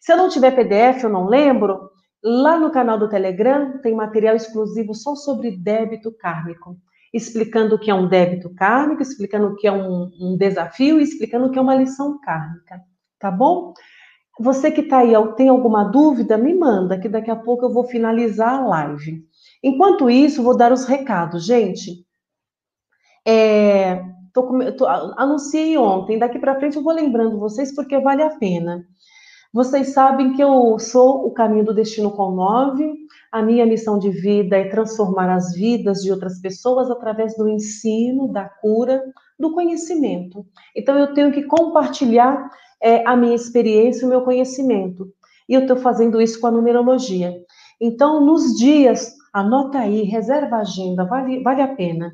[0.00, 1.90] Se eu não tiver PDF, eu não lembro,
[2.26, 6.78] Lá no canal do Telegram tem material exclusivo só sobre débito kármico,
[7.12, 11.02] explicando o que é um débito kármico, explicando o que é um, um desafio e
[11.02, 12.80] explicando o que é uma lição kármica,
[13.18, 13.74] tá bom?
[14.40, 17.84] Você que está aí, tem alguma dúvida, me manda, que daqui a pouco eu vou
[17.84, 19.22] finalizar a live.
[19.62, 22.06] Enquanto isso, vou dar os recados, gente.
[23.26, 24.02] É,
[24.32, 28.84] tô, tô, anunciei ontem, daqui para frente eu vou lembrando vocês porque vale a pena.
[29.54, 32.92] Vocês sabem que eu sou o caminho do destino com nove.
[33.30, 38.26] A minha missão de vida é transformar as vidas de outras pessoas através do ensino,
[38.26, 39.00] da cura,
[39.38, 40.44] do conhecimento.
[40.74, 42.50] Então eu tenho que compartilhar
[42.82, 45.06] é, a minha experiência, o meu conhecimento.
[45.48, 47.32] E eu estou fazendo isso com a numerologia.
[47.80, 52.12] Então, nos dias, anota aí, reserva a agenda, vale, vale a pena.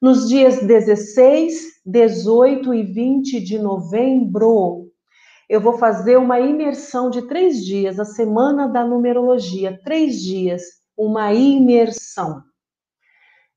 [0.00, 4.81] Nos dias 16, 18 e 20 de novembro,
[5.52, 10.62] eu vou fazer uma imersão de três dias, a semana da numerologia, três dias,
[10.96, 12.42] uma imersão.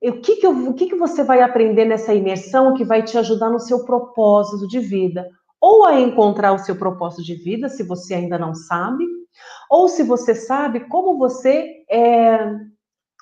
[0.02, 3.02] E o que, que, eu, o que, que você vai aprender nessa imersão que vai
[3.02, 5.26] te ajudar no seu propósito de vida?
[5.62, 9.06] Ou a encontrar o seu propósito de vida, se você ainda não sabe,
[9.72, 12.58] ou se você sabe como você é,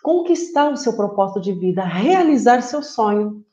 [0.02, 3.46] conquistar o seu propósito de vida, realizar seu sonho,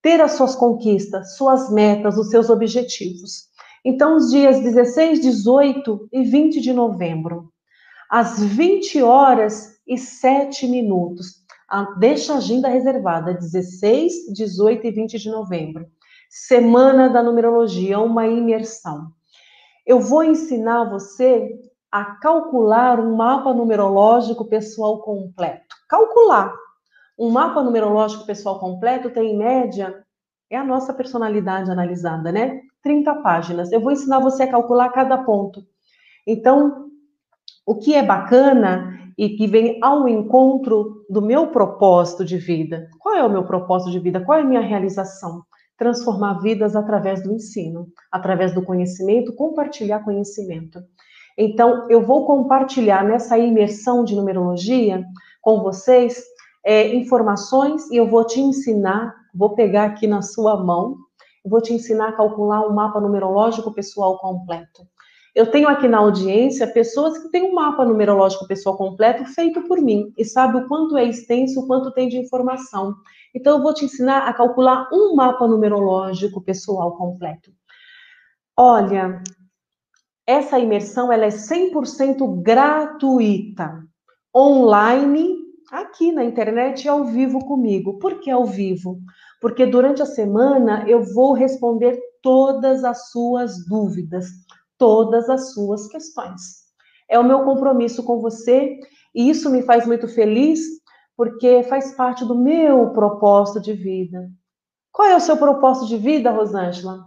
[0.00, 3.49] ter as suas conquistas, suas metas, os seus objetivos.
[3.84, 7.50] Então, os dias 16, 18 e 20 de novembro,
[8.10, 11.40] às 20 horas e 7 minutos.
[11.98, 15.86] Deixa a agenda reservada, 16, 18 e 20 de novembro.
[16.28, 19.12] Semana da Numerologia, uma imersão.
[19.86, 21.58] Eu vou ensinar você
[21.90, 25.74] a calcular um mapa numerológico pessoal completo.
[25.88, 26.54] Calcular.
[27.18, 30.04] Um mapa numerológico pessoal completo tem, em média,
[30.48, 32.60] é a nossa personalidade analisada, né?
[32.82, 33.72] 30 páginas.
[33.72, 35.62] Eu vou ensinar você a calcular cada ponto.
[36.26, 36.86] Então,
[37.66, 42.88] o que é bacana e que vem ao encontro do meu propósito de vida.
[42.98, 44.20] Qual é o meu propósito de vida?
[44.20, 45.42] Qual é a minha realização?
[45.76, 50.80] Transformar vidas através do ensino, através do conhecimento, compartilhar conhecimento.
[51.36, 55.04] Então, eu vou compartilhar nessa imersão de numerologia
[55.42, 56.22] com vocês
[56.64, 60.96] é, informações e eu vou te ensinar, vou pegar aqui na sua mão
[61.44, 64.86] eu vou te ensinar a calcular um mapa numerológico pessoal completo.
[65.34, 69.80] Eu tenho aqui na audiência pessoas que têm um mapa numerológico pessoal completo feito por
[69.80, 72.96] mim e sabe o quanto é extenso, o quanto tem de informação.
[73.34, 77.52] Então eu vou te ensinar a calcular um mapa numerológico pessoal completo.
[78.56, 79.22] Olha,
[80.26, 83.84] essa imersão ela é 100% gratuita,
[84.34, 85.38] online,
[85.70, 87.98] aqui na internet ao vivo comigo.
[87.98, 88.98] Por que ao vivo?
[89.40, 94.26] Porque durante a semana eu vou responder todas as suas dúvidas,
[94.76, 96.60] todas as suas questões.
[97.08, 98.78] É o meu compromisso com você
[99.14, 100.60] e isso me faz muito feliz
[101.16, 104.30] porque faz parte do meu propósito de vida.
[104.92, 107.04] Qual é o seu propósito de vida, Rosângela?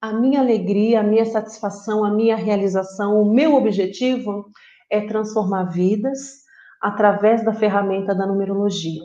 [0.00, 4.46] A minha alegria, a minha satisfação, a minha realização, o meu objetivo
[4.90, 6.44] é transformar vidas
[6.80, 9.02] através da ferramenta da numerologia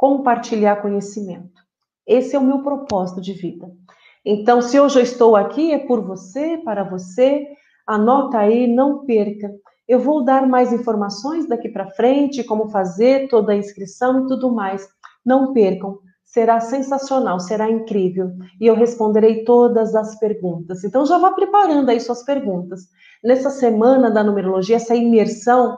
[0.00, 1.60] compartilhar conhecimento.
[2.06, 3.70] Esse é o meu propósito de vida.
[4.24, 7.46] Então, se hoje eu estou aqui, é por você, para você.
[7.86, 9.52] Anota aí, não perca.
[9.86, 14.50] Eu vou dar mais informações daqui para frente, como fazer toda a inscrição e tudo
[14.50, 14.88] mais.
[15.22, 15.98] Não percam.
[16.24, 18.32] Será sensacional, será incrível.
[18.58, 20.82] E eu responderei todas as perguntas.
[20.82, 22.88] Então, já vá preparando aí suas perguntas.
[23.22, 25.76] Nessa semana da numerologia, essa imersão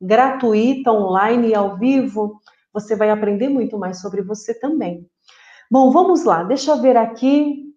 [0.00, 2.40] gratuita, online e ao vivo,
[2.74, 5.08] você vai aprender muito mais sobre você também.
[5.70, 7.72] Bom, vamos lá, deixa eu ver aqui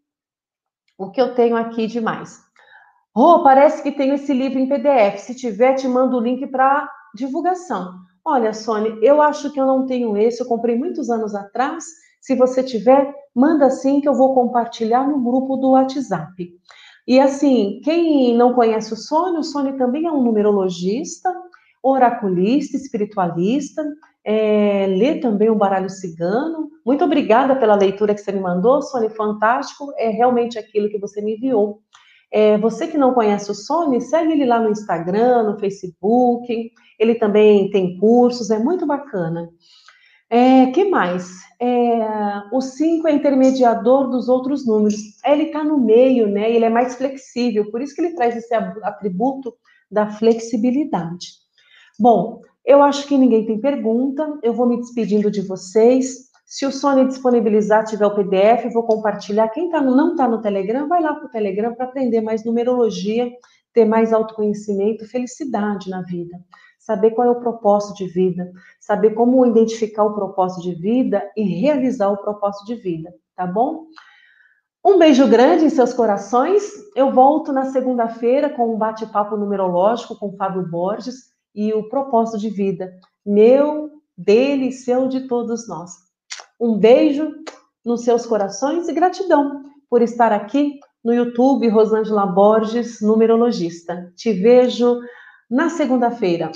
[0.98, 2.42] o que eu tenho aqui de mais.
[3.16, 5.20] Oh, parece que tem esse livro em PDF.
[5.20, 7.94] Se tiver, te mando o link para divulgação.
[8.26, 11.86] Olha, Sônia, eu acho que eu não tenho esse, eu comprei muitos anos atrás.
[12.20, 16.52] Se você tiver, manda sim que eu vou compartilhar no grupo do WhatsApp.
[17.08, 21.34] E assim, quem não conhece o Sônia, o Sônia também é um numerologista,
[21.82, 23.82] oraculista, espiritualista,
[24.30, 26.70] é, lê também o Baralho Cigano.
[26.86, 31.22] Muito obrigada pela leitura que você me mandou, Sônia, fantástico, é realmente aquilo que você
[31.22, 31.80] me enviou.
[32.30, 37.16] É, você que não conhece o Sônia, segue ele lá no Instagram, no Facebook, ele
[37.16, 39.48] também tem cursos, é muito bacana.
[40.30, 41.38] É, que mais?
[41.58, 44.98] É, o 5 é intermediador dos outros números.
[45.26, 46.52] Ele está no meio, né?
[46.52, 49.54] Ele é mais flexível, por isso que ele traz esse atributo
[49.90, 51.28] da flexibilidade.
[51.98, 54.38] Bom, eu acho que ninguém tem pergunta.
[54.44, 56.28] Eu vou me despedindo de vocês.
[56.46, 59.48] Se o Sony disponibilizar, tiver o PDF, vou compartilhar.
[59.48, 63.32] Quem tá não está no Telegram, vai lá para o Telegram para aprender mais numerologia,
[63.74, 66.38] ter mais autoconhecimento, felicidade na vida.
[66.78, 68.52] Saber qual é o propósito de vida,
[68.82, 73.86] saber como identificar o propósito de vida e realizar o propósito de vida, tá bom?
[74.86, 76.64] Um beijo grande em seus corações.
[76.96, 82.52] Eu volto na segunda-feira com um bate-papo numerológico com Fábio Borges e o propósito de
[82.52, 85.92] vida, meu, dele, seu, de todos nós.
[86.60, 87.34] Um beijo
[87.84, 94.14] nos seus corações e gratidão por estar aqui no YouTube Rosângela Borges, numerologista.
[94.16, 95.00] Te vejo
[95.50, 96.52] na segunda-feira.